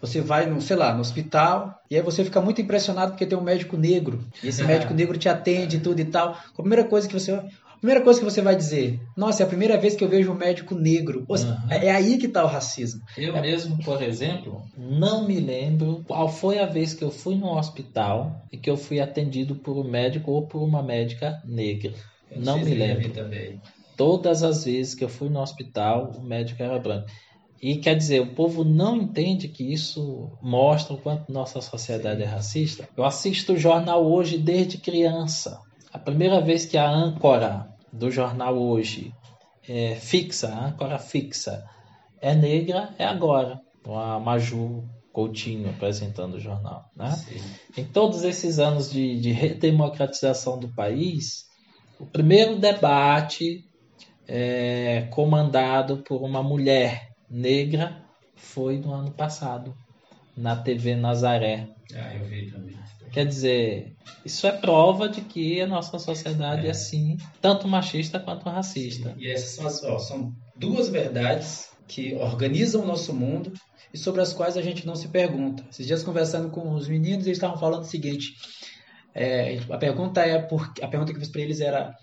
você 0.00 0.20
vai 0.20 0.46
no, 0.46 0.60
sei 0.60 0.76
lá, 0.76 0.94
no 0.94 1.00
hospital, 1.00 1.74
e 1.90 1.96
aí 1.96 2.02
você 2.02 2.22
fica 2.22 2.40
muito 2.40 2.60
impressionado 2.60 3.10
porque 3.10 3.26
tem 3.26 3.36
um 3.36 3.42
médico 3.42 3.76
negro, 3.76 4.24
e 4.40 4.46
esse 4.46 4.62
médico 4.64 4.94
negro 4.94 5.18
te 5.18 5.28
atende 5.28 5.78
e 5.78 5.80
tudo 5.80 5.98
e 5.98 6.04
tal. 6.04 6.30
A 6.30 6.62
primeira 6.62 6.84
coisa 6.84 7.08
que 7.08 7.14
você 7.14 7.42
Primeira 7.84 8.02
coisa 8.02 8.18
que 8.18 8.24
você 8.24 8.40
vai 8.40 8.56
dizer, 8.56 8.98
nossa, 9.14 9.42
é 9.42 9.44
a 9.44 9.46
primeira 9.46 9.76
vez 9.76 9.94
que 9.94 10.02
eu 10.02 10.08
vejo 10.08 10.32
um 10.32 10.34
médico 10.34 10.74
negro. 10.74 11.26
Uhum. 11.28 11.70
É 11.70 11.90
aí 11.90 12.16
que 12.16 12.24
está 12.24 12.42
o 12.42 12.46
racismo. 12.46 13.02
Eu 13.14 13.36
é... 13.36 13.42
mesmo, 13.42 13.76
por 13.84 14.02
exemplo, 14.02 14.62
não 14.74 15.28
me 15.28 15.38
lembro 15.38 16.02
qual 16.08 16.26
foi 16.30 16.58
a 16.58 16.64
vez 16.64 16.94
que 16.94 17.04
eu 17.04 17.10
fui 17.10 17.34
no 17.34 17.54
hospital 17.54 18.42
e 18.50 18.56
que 18.56 18.70
eu 18.70 18.78
fui 18.78 19.00
atendido 19.00 19.56
por 19.56 19.76
um 19.76 19.84
médico 19.84 20.30
ou 20.30 20.46
por 20.46 20.62
uma 20.62 20.82
médica 20.82 21.42
negra. 21.44 21.92
Eu 22.30 22.40
não 22.40 22.58
me 22.58 22.72
lembro. 22.72 23.10
Também. 23.10 23.60
Todas 23.98 24.42
as 24.42 24.64
vezes 24.64 24.94
que 24.94 25.04
eu 25.04 25.08
fui 25.10 25.28
no 25.28 25.42
hospital, 25.42 26.10
o 26.16 26.22
médico 26.22 26.62
era 26.62 26.78
branco. 26.78 27.06
E 27.60 27.76
quer 27.76 27.96
dizer, 27.96 28.20
o 28.20 28.34
povo 28.34 28.64
não 28.64 28.96
entende 28.96 29.46
que 29.46 29.62
isso 29.62 30.30
mostra 30.40 30.94
o 30.94 30.98
quanto 30.98 31.30
nossa 31.30 31.60
sociedade 31.60 32.22
Sim. 32.22 32.22
é 32.22 32.26
racista. 32.30 32.88
Eu 32.96 33.04
assisto 33.04 33.52
o 33.52 33.58
jornal 33.58 34.10
hoje 34.10 34.38
desde 34.38 34.78
criança. 34.78 35.60
A 35.92 35.98
primeira 35.98 36.40
vez 36.40 36.64
que 36.64 36.78
a 36.78 36.90
âncora 36.90 37.73
do 37.94 38.10
jornal 38.10 38.58
hoje 38.58 39.14
é, 39.68 39.94
fixa, 39.94 40.48
a 40.48 40.66
âncora 40.66 40.98
fixa, 40.98 41.64
é 42.20 42.34
negra, 42.34 42.94
é 42.98 43.04
agora, 43.04 43.60
com 43.82 43.98
a 43.98 44.18
Maju 44.18 44.84
Coutinho 45.12 45.70
apresentando 45.70 46.34
o 46.34 46.40
jornal. 46.40 46.90
Né? 46.96 47.14
Em 47.76 47.84
todos 47.84 48.24
esses 48.24 48.58
anos 48.58 48.90
de, 48.90 49.20
de 49.20 49.30
redemocratização 49.30 50.58
do 50.58 50.68
país, 50.68 51.46
o 51.98 52.06
primeiro 52.06 52.58
debate 52.58 53.64
é, 54.26 55.06
comandado 55.10 55.98
por 55.98 56.22
uma 56.22 56.42
mulher 56.42 57.10
negra 57.30 58.04
foi 58.34 58.78
no 58.78 58.92
ano 58.92 59.12
passado, 59.12 59.74
na 60.36 60.56
TV 60.56 60.96
Nazaré. 60.96 61.68
Ah, 61.94 62.14
eu 62.16 62.24
vi 62.24 62.50
também. 62.50 62.76
Quer 63.14 63.26
dizer, 63.26 63.94
isso 64.24 64.44
é 64.44 64.50
prova 64.50 65.08
de 65.08 65.20
que 65.20 65.60
a 65.60 65.68
nossa 65.68 66.00
sociedade 66.00 66.64
é, 66.64 66.66
é 66.66 66.70
assim, 66.72 67.16
tanto 67.40 67.68
machista 67.68 68.18
quanto 68.18 68.48
racista. 68.48 69.10
Sim. 69.10 69.14
E 69.20 69.30
essas 69.30 69.50
são, 69.50 69.66
as, 69.68 69.84
ó, 69.84 69.98
são 70.00 70.34
duas 70.56 70.88
verdades 70.88 71.70
que 71.86 72.12
organizam 72.16 72.82
o 72.82 72.86
nosso 72.86 73.14
mundo 73.14 73.52
e 73.92 73.98
sobre 73.98 74.20
as 74.20 74.32
quais 74.32 74.56
a 74.56 74.62
gente 74.62 74.84
não 74.84 74.96
se 74.96 75.06
pergunta. 75.06 75.64
Esses 75.70 75.86
dias 75.86 76.02
conversando 76.02 76.50
com 76.50 76.74
os 76.74 76.88
meninos, 76.88 77.24
eles 77.24 77.38
estavam 77.38 77.56
falando 77.56 77.82
o 77.82 77.86
seguinte: 77.86 78.32
é, 79.14 79.60
a 79.70 79.78
pergunta 79.78 80.20
é 80.20 80.42
por, 80.42 80.72
a 80.82 80.88
pergunta 80.88 81.12
que 81.12 81.16
eu 81.16 81.20
fiz 81.20 81.30
para 81.30 81.42
eles 81.42 81.60
era 81.60 81.94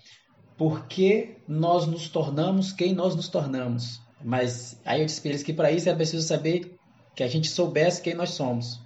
por 0.56 0.86
que 0.86 1.36
nós 1.46 1.86
nos 1.86 2.08
tornamos 2.08 2.72
quem 2.72 2.94
nós 2.94 3.14
nos 3.14 3.28
tornamos? 3.28 4.00
Mas 4.24 4.80
aí 4.82 5.00
eu 5.02 5.06
disse 5.06 5.20
para 5.20 5.28
eles 5.28 5.42
que 5.42 5.52
para 5.52 5.70
isso 5.70 5.90
é 5.90 5.94
preciso 5.94 6.26
saber 6.26 6.74
que 7.14 7.22
a 7.22 7.28
gente 7.28 7.50
soubesse 7.50 8.00
quem 8.00 8.14
nós 8.14 8.30
somos. 8.30 8.80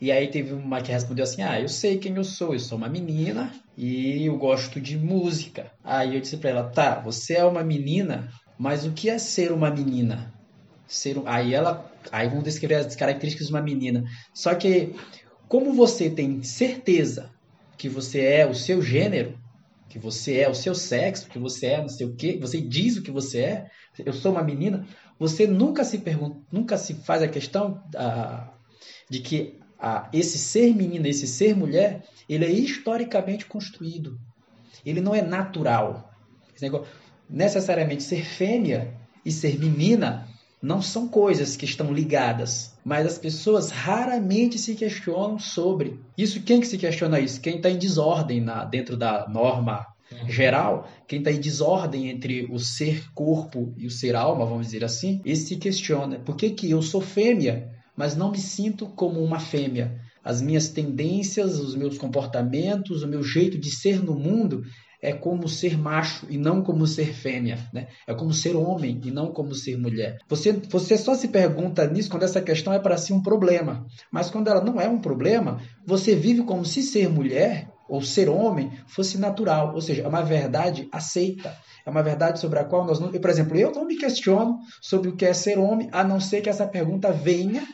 E 0.00 0.12
aí 0.12 0.28
teve 0.28 0.52
uma 0.52 0.80
que 0.80 0.92
respondeu 0.92 1.24
assim: 1.24 1.42
Ah, 1.42 1.60
eu 1.60 1.68
sei 1.68 1.98
quem 1.98 2.14
eu 2.14 2.24
sou, 2.24 2.54
eu 2.54 2.60
sou 2.60 2.78
uma 2.78 2.88
menina 2.88 3.52
e 3.76 4.24
eu 4.26 4.36
gosto 4.36 4.80
de 4.80 4.96
música. 4.96 5.72
Aí 5.82 6.14
eu 6.14 6.20
disse 6.20 6.36
para 6.36 6.50
ela: 6.50 6.64
Tá, 6.64 7.00
você 7.00 7.34
é 7.34 7.44
uma 7.44 7.64
menina, 7.64 8.28
mas 8.58 8.86
o 8.86 8.92
que 8.92 9.10
é 9.10 9.18
ser 9.18 9.52
uma 9.52 9.70
menina? 9.70 10.32
Ser 10.86 11.18
um... 11.18 11.26
Aí 11.26 11.52
ela, 11.52 11.92
aí 12.12 12.28
vamos 12.28 12.44
descrever 12.44 12.76
as 12.76 12.94
características 12.94 13.48
de 13.48 13.52
uma 13.52 13.62
menina. 13.62 14.04
Só 14.32 14.54
que 14.54 14.94
como 15.48 15.72
você 15.72 16.08
tem 16.08 16.42
certeza 16.42 17.30
que 17.76 17.88
você 17.88 18.20
é 18.20 18.46
o 18.46 18.54
seu 18.54 18.80
gênero, 18.80 19.38
que 19.88 19.98
você 19.98 20.38
é 20.38 20.48
o 20.48 20.54
seu 20.54 20.74
sexo, 20.74 21.28
que 21.28 21.38
você 21.38 21.66
é 21.66 21.80
não 21.80 21.88
sei 21.88 22.06
o 22.06 22.14
quê, 22.14 22.38
você 22.40 22.60
diz 22.60 22.96
o 22.96 23.02
que 23.02 23.10
você 23.10 23.40
é, 23.40 23.70
eu 24.04 24.12
sou 24.12 24.32
uma 24.32 24.42
menina, 24.42 24.86
você 25.18 25.46
nunca 25.46 25.84
se 25.84 25.98
pergunta, 25.98 26.40
nunca 26.52 26.76
se 26.76 26.94
faz 26.94 27.22
a 27.22 27.28
questão 27.28 27.82
ah, 27.96 28.52
de 29.08 29.20
que 29.20 29.58
ah, 29.78 30.08
esse 30.12 30.38
ser 30.38 30.74
menina, 30.74 31.08
esse 31.08 31.26
ser 31.26 31.56
mulher, 31.56 32.04
ele 32.28 32.44
é 32.44 32.50
historicamente 32.50 33.46
construído. 33.46 34.18
Ele 34.84 35.00
não 35.00 35.14
é 35.14 35.22
natural. 35.22 36.12
Negócio, 36.60 36.86
necessariamente 37.28 38.02
ser 38.02 38.24
fêmea 38.24 38.94
e 39.24 39.30
ser 39.30 39.58
menina 39.58 40.28
não 40.60 40.82
são 40.82 41.06
coisas 41.06 41.56
que 41.56 41.64
estão 41.64 41.92
ligadas, 41.92 42.76
mas 42.84 43.06
as 43.06 43.18
pessoas 43.18 43.70
raramente 43.70 44.58
se 44.58 44.74
questionam 44.74 45.38
sobre. 45.38 46.00
Isso 46.16 46.42
quem 46.42 46.60
que 46.60 46.66
se 46.66 46.76
questiona 46.76 47.20
isso? 47.20 47.40
Quem 47.40 47.56
está 47.56 47.70
em 47.70 47.78
desordem 47.78 48.40
na, 48.40 48.64
dentro 48.64 48.96
da 48.96 49.28
norma 49.28 49.86
uhum. 50.10 50.28
geral, 50.28 50.88
quem 51.06 51.20
está 51.20 51.30
em 51.30 51.40
desordem 51.40 52.08
entre 52.08 52.48
o 52.50 52.58
ser 52.58 53.04
corpo 53.14 53.72
e 53.76 53.86
o 53.86 53.90
ser 53.90 54.16
alma, 54.16 54.44
vamos 54.44 54.66
dizer 54.66 54.84
assim, 54.84 55.20
esse 55.24 55.46
se 55.46 55.56
questiona. 55.56 56.18
Por 56.18 56.36
que, 56.36 56.50
que 56.50 56.70
eu 56.70 56.82
sou 56.82 57.00
fêmea, 57.00 57.70
mas 57.98 58.14
não 58.14 58.30
me 58.30 58.38
sinto 58.38 58.86
como 58.86 59.20
uma 59.20 59.40
fêmea? 59.40 60.00
As 60.22 60.40
minhas 60.40 60.68
tendências, 60.68 61.58
os 61.58 61.74
meus 61.74 61.98
comportamentos, 61.98 63.02
o 63.02 63.08
meu 63.08 63.24
jeito 63.24 63.58
de 63.58 63.72
ser 63.72 64.00
no 64.00 64.14
mundo 64.14 64.62
é 65.02 65.12
como 65.12 65.48
ser 65.48 65.76
macho 65.76 66.24
e 66.30 66.38
não 66.38 66.62
como 66.62 66.86
ser 66.86 67.12
fêmea, 67.12 67.58
né? 67.72 67.88
É 68.06 68.14
como 68.14 68.32
ser 68.32 68.54
homem 68.54 69.00
e 69.04 69.10
não 69.10 69.32
como 69.32 69.52
ser 69.52 69.76
mulher. 69.76 70.18
Você, 70.28 70.52
você 70.52 70.96
só 70.96 71.14
se 71.14 71.26
pergunta 71.26 71.86
nisso 71.88 72.08
quando 72.08 72.22
essa 72.22 72.40
questão 72.40 72.72
é 72.72 72.78
para 72.78 72.96
si 72.96 73.12
um 73.12 73.22
problema, 73.22 73.84
mas 74.12 74.30
quando 74.30 74.46
ela 74.46 74.62
não 74.62 74.80
é 74.80 74.88
um 74.88 75.00
problema, 75.00 75.60
você 75.84 76.14
vive 76.14 76.44
como 76.44 76.64
se 76.64 76.82
ser 76.82 77.08
mulher 77.08 77.68
ou 77.88 78.00
ser 78.00 78.28
homem 78.28 78.70
fosse 78.86 79.18
natural, 79.18 79.74
ou 79.74 79.80
seja, 79.80 80.02
é 80.02 80.08
uma 80.08 80.22
verdade 80.22 80.88
aceita. 80.92 81.56
É 81.86 81.90
uma 81.90 82.02
verdade 82.02 82.38
sobre 82.38 82.58
a 82.58 82.64
qual 82.64 82.84
nós 82.84 83.00
não. 83.00 83.10
Por 83.10 83.30
exemplo, 83.30 83.56
eu 83.56 83.72
não 83.72 83.86
me 83.86 83.96
questiono 83.96 84.58
sobre 84.82 85.08
o 85.08 85.16
que 85.16 85.24
é 85.24 85.32
ser 85.32 85.58
homem, 85.58 85.88
a 85.90 86.04
não 86.04 86.20
ser 86.20 86.42
que 86.42 86.50
essa 86.50 86.66
pergunta 86.66 87.10
venha 87.10 87.66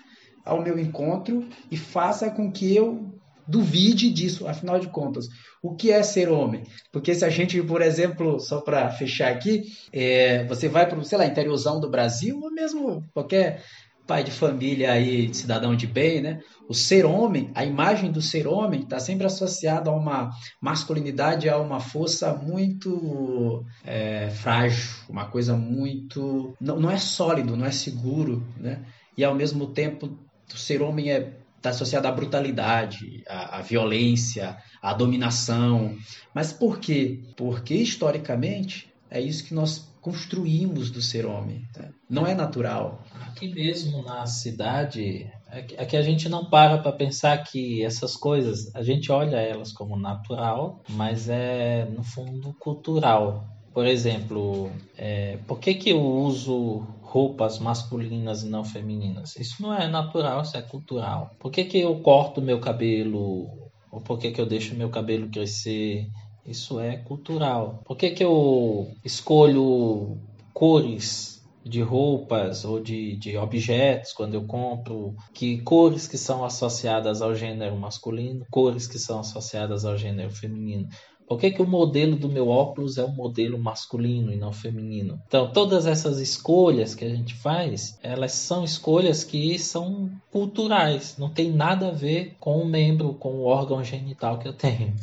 ao 0.45 0.63
meu 0.63 0.79
encontro 0.79 1.47
e 1.71 1.77
faça 1.77 2.31
com 2.31 2.51
que 2.51 2.75
eu 2.75 3.15
duvide 3.47 4.11
disso, 4.11 4.47
afinal 4.47 4.79
de 4.79 4.89
contas. 4.89 5.29
O 5.63 5.75
que 5.75 5.91
é 5.91 6.03
ser 6.03 6.29
homem? 6.29 6.65
Porque 6.93 7.15
se 7.15 7.25
a 7.25 7.31
gente, 7.31 7.63
por 7.63 7.83
exemplo, 7.83 8.39
só 8.41 8.61
para 8.61 8.91
fechar 8.91 9.31
aqui, 9.31 9.65
é, 9.93 10.45
você 10.45 10.69
vai 10.69 10.89
para, 10.89 11.03
sei 11.05 11.19
lá, 11.19 11.27
interiorzão 11.27 11.81
do 11.81 11.91
Brasil, 11.91 12.39
ou 12.43 12.51
mesmo 12.51 13.05
qualquer 13.13 13.63
pai 14.07 14.23
de 14.23 14.31
família 14.31 14.93
aí, 14.93 15.33
cidadão 15.33 15.75
de 15.75 15.87
bem, 15.87 16.21
né? 16.21 16.41
O 16.69 16.75
ser 16.75 17.07
homem, 17.07 17.51
a 17.55 17.65
imagem 17.65 18.13
do 18.13 18.21
ser 18.21 18.47
homem 18.47 18.83
está 18.83 18.99
sempre 18.99 19.27
associada 19.27 19.91
a 19.91 19.95
uma 19.95 20.31
masculinidade, 20.61 21.49
a 21.49 21.59
uma 21.59 21.81
força 21.81 22.35
muito 22.35 23.65
é, 23.85 24.29
frágil, 24.31 24.91
uma 25.09 25.27
coisa 25.27 25.57
muito. 25.57 26.55
Não, 26.61 26.79
não 26.79 26.91
é 26.91 26.99
sólido, 26.99 27.57
não 27.57 27.67
é 27.67 27.71
seguro, 27.71 28.47
né? 28.59 28.85
E 29.17 29.25
ao 29.25 29.35
mesmo 29.35 29.69
tempo, 29.69 30.19
o 30.53 30.57
ser 30.57 30.83
homem 30.83 31.11
é 31.11 31.33
está 31.65 31.71
associada 31.71 32.09
à 32.09 32.13
brutalidade, 32.13 33.25
à, 33.27 33.59
à, 33.59 33.63
violência, 33.63 34.59
à 34.83 34.93
dominação. 34.93 35.97
Mas 36.35 36.53
por 36.53 36.79
quê? 36.79 37.23
Porque 37.37 37.75
historicamente 37.75 38.93
é 39.11 39.19
isso 39.19 39.45
que 39.45 39.55
nós 39.55 39.89
construímos 40.03 40.91
do 40.91 41.01
ser 41.01 41.25
homem. 41.25 41.67
Tá? 41.73 41.89
Não 42.09 42.27
é 42.27 42.35
natural. 42.35 43.03
Aqui 43.15 43.49
mesmo 43.49 44.03
na 44.03 44.27
cidade, 44.27 45.33
é 45.51 45.63
que, 45.63 45.75
é 45.77 45.87
que 45.87 45.97
a 45.97 46.03
gente 46.03 46.29
não 46.29 46.45
para 46.45 46.77
para 46.79 46.93
pensar 46.93 47.39
que 47.39 47.83
essas 47.83 48.15
coisas, 48.15 48.75
a 48.75 48.83
gente 48.83 49.11
olha 49.11 49.37
elas 49.37 49.73
como 49.73 49.97
natural, 49.97 50.83
mas 50.91 51.31
é 51.31 51.87
no 51.87 52.05
fundo 52.05 52.53
cultural. 52.61 53.49
Por 53.73 53.87
exemplo, 53.87 54.71
é, 54.97 55.39
por 55.47 55.59
que, 55.59 55.75
que 55.75 55.91
eu 55.91 56.01
uso 56.01 56.87
roupas 57.15 57.61
masculinas 57.61 58.43
e 58.43 58.49
não 58.49 58.65
femininas. 58.65 59.37
Isso 59.37 59.63
não 59.63 59.73
é 59.73 59.87
natural, 59.87 60.43
isso 60.43 60.57
é 60.57 60.63
cultural. 60.63 61.31
Por 61.39 61.53
que, 61.53 61.65
que 61.65 61.79
eu 61.79 62.01
corto 62.01 62.43
meu 62.43 62.59
cabelo? 62.59 63.47
Ou 63.89 64.01
por 64.01 64.19
que, 64.19 64.33
que 64.33 64.41
eu 64.41 64.47
deixo 64.47 64.75
meu 64.75 64.91
cabelo 64.91 65.31
crescer? 65.31 66.09
Isso 66.45 66.81
é 66.81 66.97
cultural. 66.97 67.83
Por 67.85 67.97
que, 67.97 68.11
que 68.11 68.25
eu 68.25 68.91
escolho 69.05 70.19
cores 70.53 71.41
de 71.65 71.81
roupas 71.81 72.65
ou 72.65 72.81
de, 72.81 73.17
de 73.17 73.37
objetos 73.37 74.13
quando 74.13 74.35
eu 74.35 74.45
compro? 74.45 75.15
Que 75.33 75.63
cores 75.63 76.09
que 76.09 76.19
são 76.19 76.45
associadas 76.45 77.23
ao 77.23 77.33
gênero 77.33 77.77
masculino, 77.77 78.45
cores 78.51 78.89
que 78.89 78.99
são 78.99 79.21
associadas 79.21 79.85
ao 79.85 79.97
gênero 79.97 80.33
feminino? 80.33 80.89
Por 81.27 81.39
que, 81.39 81.51
que 81.51 81.63
o 81.63 81.67
modelo 81.67 82.17
do 82.17 82.29
meu 82.29 82.49
óculos 82.49 82.99
é 82.99 83.05
um 83.05 83.15
modelo 83.15 83.59
masculino 83.59 84.33
e 84.33 84.37
não 84.37 84.53
feminino? 84.53 85.21
Então, 85.27 85.51
todas 85.51 85.87
essas 85.87 86.21
escolhas 86.21 86.95
que 86.95 87.05
a 87.05 87.09
gente 87.09 87.35
faz, 87.35 87.99
elas 88.03 88.33
são 88.33 88.63
escolhas 88.63 89.25
que 89.25 89.59
são 89.59 90.11
culturais, 90.31 91.17
não 91.19 91.31
tem 91.31 91.51
nada 91.51 91.89
a 91.89 91.93
ver 91.93 92.37
com 92.39 92.59
o 92.59 92.67
membro, 92.67 93.15
com 93.15 93.37
o 93.37 93.45
órgão 93.45 93.83
genital 93.83 94.39
que 94.39 94.47
eu 94.47 94.53
tenho. 94.53 94.95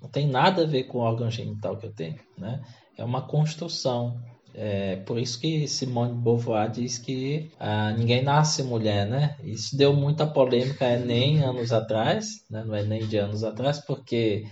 Não 0.00 0.08
tem 0.08 0.28
nada 0.28 0.62
a 0.62 0.66
ver 0.66 0.84
com 0.84 0.98
o 0.98 1.00
órgão 1.00 1.30
genital 1.30 1.76
que 1.76 1.86
eu 1.86 1.92
tenho, 1.92 2.18
né? 2.38 2.60
É 2.96 3.04
uma 3.04 3.22
construção. 3.22 4.20
É 4.56 4.96
por 4.96 5.18
isso 5.18 5.40
que 5.40 5.66
Simone 5.66 6.12
de 6.14 6.20
Beauvoir 6.20 6.70
diz 6.70 6.96
que 6.96 7.50
ah, 7.58 7.92
ninguém 7.98 8.22
nasce 8.22 8.62
mulher, 8.62 9.08
né? 9.08 9.36
Isso 9.42 9.76
deu 9.76 9.92
muita 9.92 10.24
polêmica 10.24 10.84
é 10.84 10.96
nem 10.96 11.42
anos 11.42 11.72
atrás, 11.72 12.44
né? 12.48 12.62
não 12.64 12.74
é 12.74 12.84
nem 12.84 13.04
de 13.04 13.16
anos 13.16 13.42
atrás, 13.42 13.80
porque 13.84 14.44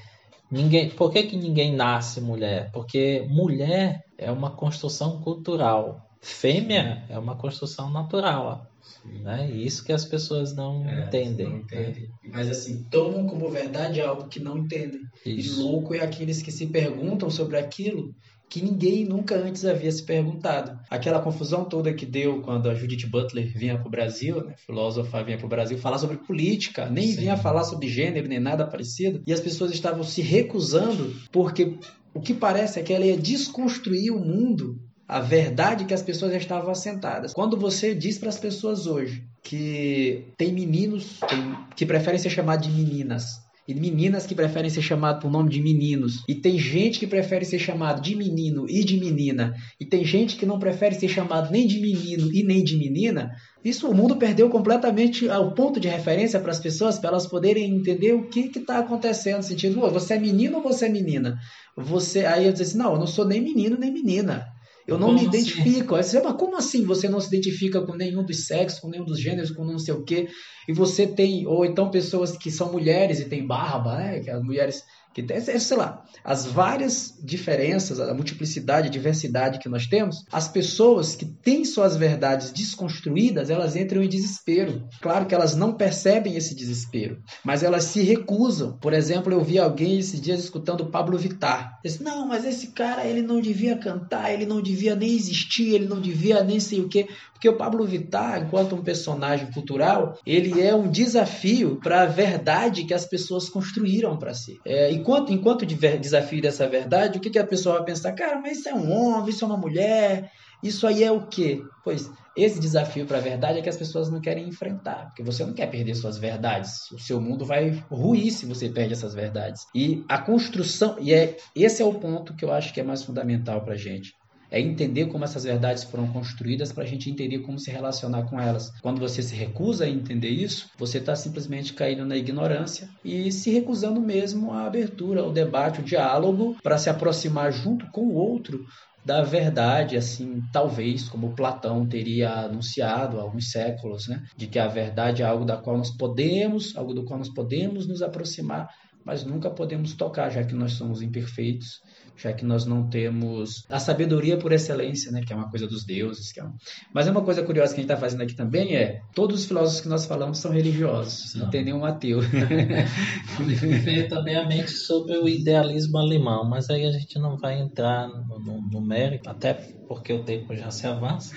Ninguém, 0.53 0.91
por 0.91 1.11
que, 1.11 1.23
que 1.23 1.35
ninguém 1.35 1.75
nasce 1.75 2.21
mulher? 2.21 2.71
Porque 2.73 3.27
mulher 3.31 4.05
é 4.19 4.31
uma 4.31 4.51
construção 4.51 5.19
cultural. 5.23 6.12
Fêmea 6.23 7.05
é 7.09 7.19
uma 7.19 7.37
construção 7.37 7.91
natural. 7.91 8.71
Né? 9.05 9.51
Isso 9.51 9.85
que 9.85 9.93
as 9.93 10.05
pessoas 10.05 10.55
não 10.55 10.89
é, 10.89 11.05
entendem. 11.05 11.49
Não 11.49 11.59
entendem. 11.59 12.09
Mas 12.31 12.49
assim, 12.49 12.85
tomam 12.91 13.27
como 13.27 13.51
verdade 13.51 14.01
algo 14.01 14.29
que 14.29 14.39
não 14.39 14.59
entendem. 14.59 15.01
Isso. 15.27 15.61
E 15.61 15.63
louco 15.63 15.95
é 15.95 16.01
aqueles 16.01 16.41
que 16.41 16.53
se 16.53 16.69
perguntam 16.69 17.29
sobre 17.29 17.59
aquilo 17.59 18.15
que 18.49 18.63
ninguém 18.63 19.05
nunca 19.05 19.35
antes 19.35 19.65
havia 19.65 19.91
se 19.91 20.05
perguntado. 20.05 20.79
Aquela 20.91 21.21
confusão 21.21 21.65
toda 21.65 21.93
que 21.95 22.05
deu 22.05 22.43
quando 22.43 22.69
a 22.69 22.75
Judith 22.75 23.09
Butler 23.09 23.51
vinha 23.57 23.79
para 23.79 23.89
o 23.89 23.91
Brasil, 23.91 24.45
né, 24.45 24.55
filósofa 24.59 25.25
vinha 25.25 25.39
para 25.39 25.47
o 25.47 25.49
Brasil 25.49 25.79
falar 25.79 25.99
sobre 25.99 26.19
política, 26.19 26.89
nem 26.89 27.09
Sim. 27.09 27.17
vinha 27.17 27.37
falar 27.37 27.65
sobre 27.65 27.89
gênero 27.89 28.29
nem 28.29 28.39
nada 28.39 28.67
parecido, 28.67 29.23
e 29.27 29.33
as 29.33 29.41
pessoas 29.41 29.73
estavam 29.73 30.05
se 30.05 30.21
recusando 30.21 31.17
porque 31.33 31.79
o 32.13 32.21
que 32.21 32.35
parece 32.35 32.79
é 32.79 32.83
que 32.83 32.93
ela 32.93 33.07
ia 33.07 33.17
desconstruir 33.17 34.13
o 34.13 34.21
mundo 34.21 34.79
a 35.13 35.21
verdade 35.21 35.85
que 35.85 35.93
as 35.93 36.03
pessoas 36.03 36.33
já 36.33 36.39
estavam 36.39 36.71
assentadas. 36.71 37.35
Quando 37.35 37.57
você 37.57 37.95
diz 37.95 38.19
para 38.19 38.31
as 38.31 38.39
pessoas 38.39 38.87
hoje 38.87 39.23
que 39.43 40.25
tem 40.39 40.53
meninos 40.53 41.21
tem, 41.21 41.57
que 41.77 41.85
preferem 41.85 42.19
ser 42.19 42.31
chamados 42.31 42.67
de 42.67 42.73
meninas 42.73 43.43
e 43.69 43.75
meninas 43.75 44.27
que 44.27 44.35
preferem 44.35 44.71
ser 44.71 44.83
chamadas 44.83 45.23
por 45.23 45.31
nome 45.31 45.51
de 45.51 45.61
meninos. 45.61 46.25
E 46.27 46.35
tem 46.35 46.59
gente 46.59 46.99
que 46.99 47.07
prefere 47.07 47.45
ser 47.45 47.59
chamado 47.59 48.01
de 48.01 48.17
menino 48.17 48.67
e 48.69 48.83
de 48.83 48.99
menina. 48.99 49.55
E 49.79 49.85
tem 49.85 50.05
gente 50.05 50.37
que 50.37 50.47
não 50.47 50.59
prefere 50.59 50.95
ser 50.95 51.09
chamado 51.09 51.53
nem 51.53 51.67
de 51.67 51.79
menino 51.79 52.33
e 52.33 52.43
nem 52.43 52.65
de 52.65 52.77
menina. 52.77 53.31
Isso 53.65 53.89
o 53.89 53.95
mundo 53.95 54.17
perdeu 54.17 54.49
completamente 54.49 55.29
o 55.29 55.53
ponto 55.53 55.79
de 55.79 55.89
referência 55.89 56.41
para 56.41 56.51
as 56.51 56.59
pessoas, 56.59 56.99
para 56.99 57.11
elas 57.11 57.27
poderem 57.27 57.77
entender 57.77 58.15
o 58.15 58.29
que 58.29 58.51
está 58.59 58.79
acontecendo. 58.79 59.43
Sentido, 59.43 59.81
você 59.91 60.15
é 60.15 60.19
menino 60.19 60.57
ou 60.57 60.63
você 60.63 60.87
é 60.87 60.89
menina? 60.89 61.39
Você 61.77 62.25
Aí 62.25 62.47
eu 62.47 62.53
dizer 62.53 62.65
assim, 62.65 62.79
não, 62.79 62.95
eu 62.95 62.99
não 62.99 63.07
sou 63.07 63.27
nem 63.27 63.41
menino 63.41 63.77
nem 63.79 63.93
menina. 63.93 64.52
Eu 64.87 64.99
não 64.99 65.09
como 65.09 65.21
me 65.21 65.29
assim? 65.29 65.39
identifico. 65.39 65.95
Assim? 65.95 66.17
Aí 66.17 66.23
você 66.23 66.35
como 66.35 66.57
assim 66.57 66.85
você 66.85 67.09
não 67.09 67.21
se 67.21 67.29
identifica 67.29 67.81
com 67.83 67.95
nenhum 67.95 68.25
dos 68.25 68.47
sexos, 68.47 68.81
com 68.81 68.89
nenhum 68.89 69.05
dos 69.05 69.21
gêneros, 69.21 69.51
com 69.51 69.65
não 69.65 69.79
sei 69.79 69.95
o 69.95 70.03
quê? 70.03 70.29
E 70.69 70.73
você 70.73 71.07
tem, 71.07 71.47
ou 71.47 71.65
então 71.65 71.91
pessoas 71.91 72.37
que 72.37 72.51
são 72.51 72.73
mulheres 72.73 73.21
e 73.21 73.25
têm 73.25 73.47
barba, 73.47 73.97
né? 73.97 74.21
Que 74.21 74.31
as 74.31 74.43
mulheres 74.43 74.83
que 75.13 75.23
tem, 75.23 75.41
sei 75.41 75.77
lá, 75.77 76.05
as 76.25 76.47
várias 76.47 77.15
diferenças, 77.23 78.01
a 78.01 78.15
multiplicidade, 78.15 78.89
a 78.89 78.91
diversidade 78.91 79.59
que 79.59 79.69
nós 79.69 79.87
temos, 79.87 80.25
as 80.33 80.49
pessoas 80.49 81.15
que 81.15 81.25
têm 81.25 81.65
suas 81.65 81.97
verdades 81.97 82.51
desconstruídas, 82.53 83.51
elas 83.51 83.77
entram 83.77 84.03
em 84.03 84.09
desespero. 84.09 84.87
Claro 85.01 85.27
que 85.27 85.35
elas 85.35 85.55
não 85.55 85.75
percebem 85.75 86.37
esse 86.37 86.55
desespero, 86.55 87.19
mas 87.45 87.63
elas 87.63 87.85
se 87.85 88.03
recusam. 88.03 88.79
Por 88.79 88.93
exemplo, 88.93 89.33
eu 89.33 89.43
vi 89.43 89.59
alguém 89.59 89.99
esses 89.99 90.21
dias 90.21 90.41
escutando 90.41 90.87
Pablo 90.87 91.19
Vittar. 91.19 91.79
Disse, 91.85 92.03
não, 92.03 92.27
mas 92.27 92.45
esse 92.45 92.69
cara, 92.69 93.05
ele 93.05 93.23
não 93.23 93.41
devia 93.41 93.77
cantar, 93.77 94.33
ele 94.33 94.47
não 94.47 94.63
devia 94.63 94.95
nem 94.95 95.15
existir, 95.15 95.75
ele 95.75 95.87
não 95.87 96.01
devia 96.01 96.43
nem 96.43 96.61
sei 96.61 96.81
o 96.81 96.89
quê. 96.89 97.09
Porque 97.33 97.49
o 97.49 97.57
Pablo 97.57 97.85
Vittar, 97.85 98.41
enquanto 98.41 98.77
um 98.77 98.85
personagem 98.85 99.51
cultural, 99.51 100.17
ele 100.25 100.61
é 100.61 100.73
um 100.77 100.89
desafio 100.89 101.81
para 101.83 102.03
a 102.03 102.07
verdade 102.07 102.85
que 102.85 102.95
as 102.95 103.05
pessoas 103.05 103.49
construíram 103.49 104.17
para 104.17 104.33
si. 104.33 104.61
É, 104.65 104.93
enquanto, 105.03 105.33
enquanto 105.33 105.67
desafio 105.67 106.41
dessa 106.41 106.69
verdade, 106.69 107.19
o 107.19 107.21
que, 107.21 107.31
que 107.31 107.39
a 107.39 107.47
pessoa 107.47 107.77
vai 107.77 107.87
pensar? 107.87 108.13
Cara, 108.13 108.41
mas 108.41 108.59
isso 108.59 108.69
é 108.69 108.75
um 108.75 108.91
homem, 108.91 109.31
isso 109.31 109.45
é 109.45 109.49
uma 109.49 109.57
mulher, 109.57 110.31
isso 110.63 110.87
aí 110.87 111.03
é 111.03 111.11
o 111.11 111.27
quê? 111.27 111.61
Pois 111.83 112.09
esse 112.37 112.59
desafio 112.59 113.05
para 113.05 113.19
a 113.19 113.21
verdade 113.21 113.59
é 113.59 113.63
que 113.63 113.69
as 113.69 113.77
pessoas 113.77 114.09
não 114.09 114.21
querem 114.21 114.49
enfrentar, 114.49 115.07
porque 115.07 115.23
você 115.23 115.45
não 115.45 115.53
quer 115.53 115.67
perder 115.67 115.95
suas 115.95 116.17
verdades. 116.17 116.91
O 116.93 116.99
seu 116.99 117.21
mundo 117.21 117.45
vai 117.45 117.85
ruir 117.91 118.31
se 118.31 118.47
você 118.47 118.69
perde 118.71 118.95
essas 118.95 119.13
verdades. 119.13 119.67
E 119.75 120.03
a 120.09 120.19
construção, 120.19 120.97
e 120.99 121.13
é 121.13 121.37
esse 121.55 121.83
é 121.83 121.85
o 121.85 121.95
ponto 121.95 122.35
que 122.35 122.45
eu 122.45 122.53
acho 122.53 122.73
que 122.73 122.81
é 122.81 122.85
mais 122.85 123.03
fundamental 123.03 123.61
para 123.63 123.75
a 123.75 123.77
gente 123.77 124.15
é 124.53 124.61
entender 124.61 125.07
como 125.07 125.25
essas 125.25 125.45
verdades 125.45 125.83
foram 125.83 126.07
construídas 126.09 126.71
para 126.71 126.85
a 126.85 126.87
gente 126.87 127.11
entender 127.11 127.39
como 127.39 127.59
se 127.59 127.71
relacionar 127.71 128.25
com 128.25 128.39
elas. 128.39 128.71
Quando 128.83 129.01
você 129.01 129.23
se 129.23 129.35
recusa 129.35 129.87
a 129.87 129.89
entender 129.89 130.29
isso, 130.29 130.69
você 130.77 130.99
está 130.99 131.17
simplesmente 131.17 131.73
caindo 131.73 132.05
na 132.05 132.19
ignorância 132.19 132.87
e 133.03 133.33
se 133.33 133.51
recusando 133.51 133.99
mesmo 133.99 134.53
à 134.53 134.67
abertura, 134.67 135.23
ao 135.23 135.33
debate, 135.33 135.79
ao 135.79 135.85
diálogo 135.85 136.57
para 136.63 136.77
se 136.77 136.91
aproximar 136.91 137.51
junto 137.51 137.91
com 137.91 138.03
o 138.03 138.15
outro 138.15 138.63
da 139.05 139.23
verdade, 139.23 139.97
assim, 139.97 140.41
talvez, 140.53 141.09
como 141.09 141.35
Platão 141.35 141.85
teria 141.87 142.31
anunciado 142.31 143.19
há 143.19 143.23
alguns 143.23 143.51
séculos, 143.51 144.07
né? 144.07 144.23
De 144.37 144.47
que 144.47 144.59
a 144.59 144.69
verdade 144.69 145.23
é 145.23 145.25
algo 145.25 145.45
da 145.45 145.57
qual 145.57 145.77
nós 145.77 145.91
podemos, 145.91 146.77
algo 146.77 146.95
do 146.95 147.05
qual 147.05 147.19
nós 147.19 147.33
podemos 147.33 147.89
nos 147.89 148.01
aproximar, 148.01 148.69
mas 149.05 149.25
nunca 149.25 149.51
podemos 149.51 149.95
tocar, 149.95 150.31
já 150.31 150.45
que 150.45 150.55
nós 150.55 150.75
somos 150.75 151.03
imperfeitos 151.03 151.81
já 152.23 152.33
que 152.33 152.45
nós 152.45 152.65
não 152.65 152.89
temos 152.89 153.65
a 153.69 153.79
sabedoria 153.79 154.37
por 154.37 154.53
excelência, 154.53 155.11
né, 155.11 155.23
que 155.27 155.33
é 155.33 155.37
uma 155.37 155.51
coisa 155.51 155.67
dos 155.67 155.85
deuses. 155.85 156.33
É 156.37 156.45
um... 156.45 156.53
Mas 156.93 157.07
é 157.09 157.11
uma 157.11 157.23
coisa 157.23 157.43
curiosa 157.43 157.75
que 157.75 157.81
a 157.81 157.83
gente 157.83 157.91
está 157.91 158.01
fazendo 158.01 158.23
aqui 158.23 158.35
também 158.35 158.77
é 158.77 159.01
todos 159.15 159.41
os 159.41 159.47
filósofos 159.47 159.81
que 159.81 159.89
nós 159.89 160.07
falamos 160.07 160.39
são 160.39 160.53
religiosos, 160.53 161.35
não, 161.35 161.45
não 161.45 161.51
tem 161.51 161.65
nenhum 161.65 161.85
ateu. 161.85 162.21
Veio 163.83 164.09
também 164.09 164.37
a 164.37 164.47
mente 164.47 164.71
sobre 164.71 165.17
o 165.19 165.29
idealismo 165.29 165.99
alemão, 165.99 166.49
mas 166.49 166.71
aí 166.71 166.87
a 166.87 166.93
gente 166.93 167.19
não 167.19 167.37
vai 167.37 167.61
entrar 167.61 168.09
no, 168.09 168.39
no, 168.39 168.63
no 168.63 168.81
mérito, 168.81 169.29
até 169.29 169.55
porque 169.89 170.13
o 170.13 170.23
tempo 170.23 170.55
já 170.55 170.71
se 170.71 170.87
avança. 170.87 171.35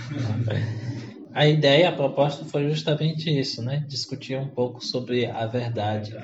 a 1.33 1.47
ideia, 1.47 1.89
a 1.89 1.91
proposta 1.91 2.45
foi 2.45 2.69
justamente 2.69 3.29
isso, 3.29 3.61
né? 3.61 3.83
Discutir 3.87 4.37
um 4.37 4.47
pouco 4.47 4.83
sobre 4.83 5.25
a 5.25 5.45
verdade. 5.45 6.15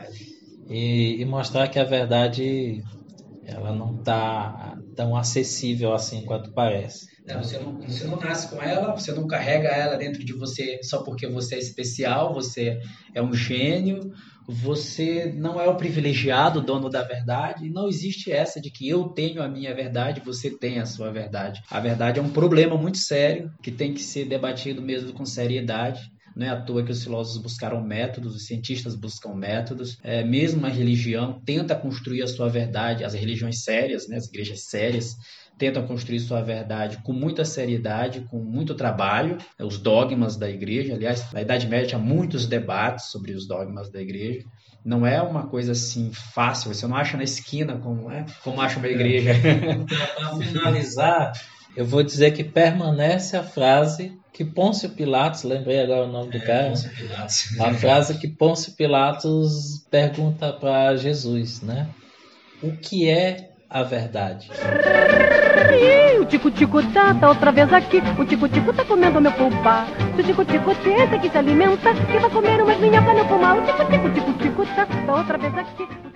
E, 0.70 1.22
e, 1.22 1.26
mostrar 1.26 1.68
que 1.68 1.78
a 1.78 1.84
verdade 1.84 2.82
ela 3.52 3.76
não 3.76 4.00
está 4.00 4.78
tão 4.96 5.16
acessível 5.16 5.94
assim 5.94 6.24
quanto 6.26 6.54
parece. 6.54 7.06
Não, 7.28 7.44
você, 7.44 7.60
não, 7.60 7.80
você 7.80 8.08
não 8.08 8.20
nasce 8.20 8.50
com 8.50 8.62
ela, 8.62 8.96
você 8.96 9.12
não 9.12 9.28
carrega 9.28 9.70
ela 9.70 9.98
dentro 9.98 10.24
de 10.26 10.34
você 10.34 10.80
só 10.84 11.04
porque 11.04 11.28
você 11.28 11.56
é 11.56 11.60
especial, 11.60 12.34
você 12.34 12.80
é 13.14 13.22
um 13.22 13.34
gênio, 13.34 14.12
você 14.48 15.32
não 15.36 15.62
é 15.62 15.70
o 15.70 15.78
privilegiado 15.78 16.62
dono 16.62 16.90
da 16.90 17.04
verdade. 17.04 17.70
Não 17.70 17.88
existe 17.88 18.32
essa 18.32 18.60
de 18.60 18.72
que 18.72 18.90
eu 18.90 19.10
tenho 19.10 19.42
a 19.42 19.48
minha 19.48 19.74
verdade, 19.74 20.22
você 20.26 20.50
tem 20.50 20.80
a 20.80 20.86
sua 20.86 21.12
verdade. 21.12 21.62
A 21.70 21.80
verdade 21.80 22.20
é 22.20 22.24
um 22.24 22.30
problema 22.30 22.76
muito 22.76 22.98
sério 22.98 23.52
que 23.62 23.72
tem 23.72 23.94
que 23.94 24.02
ser 24.02 24.26
debatido 24.26 24.82
mesmo 24.82 25.14
com 25.14 25.26
seriedade. 25.26 26.02
Não 26.36 26.46
é 26.46 26.50
à 26.50 26.62
toa 26.62 26.84
que 26.84 26.92
os 26.92 27.04
filósofos 27.04 27.42
buscaram 27.42 27.84
métodos, 27.84 28.36
os 28.36 28.46
cientistas 28.46 28.96
buscam 28.96 29.34
métodos. 29.34 29.98
É, 30.04 30.24
mesmo 30.24 30.66
a 30.66 30.70
religião 30.70 31.42
tenta 31.46 31.76
construir 31.76 32.22
a 32.22 32.28
sua 32.28 32.50
verdade, 32.50 33.04
as 33.04 33.14
religiões 33.14 33.64
sérias, 33.64 34.08
né, 34.08 34.18
as 34.18 34.28
igrejas 34.28 34.62
sérias, 34.62 35.18
tentam 35.58 35.86
construir 35.86 36.20
sua 36.20 36.42
verdade 36.42 36.98
com 37.04 37.14
muita 37.14 37.46
seriedade, 37.46 38.22
com 38.22 38.40
muito 38.40 38.74
trabalho, 38.74 39.38
né, 39.60 39.66
os 39.66 39.78
dogmas 39.78 40.36
da 40.36 40.50
igreja. 40.50 40.96
Aliás, 40.96 41.32
na 41.32 41.42
Idade 41.42 41.68
Média 41.68 41.98
há 41.98 42.02
muitos 42.02 42.48
debates 42.48 43.06
sobre 43.06 43.34
os 43.34 43.48
dogmas 43.48 43.92
da 43.92 44.02
igreja. 44.02 44.46
Não 44.84 45.06
é 45.06 45.22
uma 45.22 45.46
coisa 45.48 45.74
assim 45.74 46.12
fácil, 46.12 46.74
você 46.74 46.88
não 46.88 46.96
acha 46.96 47.16
na 47.16 47.24
esquina 47.24 47.78
como, 47.78 48.10
é, 48.10 48.26
como 48.44 48.60
acha 48.60 48.80
uma 48.80 48.88
igreja. 48.88 49.34
Para 50.18 50.36
finalizar, 50.38 51.34
eu 51.76 51.86
vou 51.86 52.02
dizer 52.02 52.32
que 52.32 52.44
permanece 52.44 53.38
a 53.38 53.44
frase 53.44 54.20
que 54.34 54.46
Pôncio 54.46 54.90
Pilatos, 54.90 55.44
lembrei 55.44 55.82
agora 55.82 56.06
o 56.06 56.12
nome 56.12 56.32
do 56.32 56.38
é, 56.38 56.40
cara, 56.40 56.74
a 57.60 57.74
frase 57.74 58.18
que 58.18 58.28
Pôncio 58.28 58.74
Pilatos 58.74 59.86
pergunta 59.90 60.54
para 60.54 60.96
Jesus, 60.96 61.62
né? 61.62 61.90
O 62.64 62.72
que 62.72 63.10
é 63.10 63.50
a 63.70 63.84
verdade? 63.84 64.50
o 66.20 66.26
tico-tico 66.26 66.84
tá, 66.94 67.14
tá 67.16 67.30
outra 67.30 67.52
vez 67.52 67.72
aqui. 67.74 67.98
O 68.20 68.26
tico-tico 68.26 68.72
tá 68.74 68.86
comendo 68.86 69.20
meu 69.20 69.32
pulpa. 69.32 69.88
Se 70.16 70.22
o 70.22 70.24
tico-tico 70.24 70.76
tenta 70.76 71.18
que 71.18 71.30
se 71.30 71.38
alimenta, 71.38 71.94
que 71.94 72.20
vai 72.20 72.30
comer 72.30 72.62
umas 72.62 72.80
minhocas 72.80 73.18
no 73.18 73.26
pulmão. 73.28 73.60
O 73.60 73.66
tico-tico, 73.66 74.10
tico-tico 74.12 74.66
tá, 74.76 74.86
tá 74.86 75.16
outra 75.16 75.38
vez 75.38 75.54
aqui. 75.58 76.11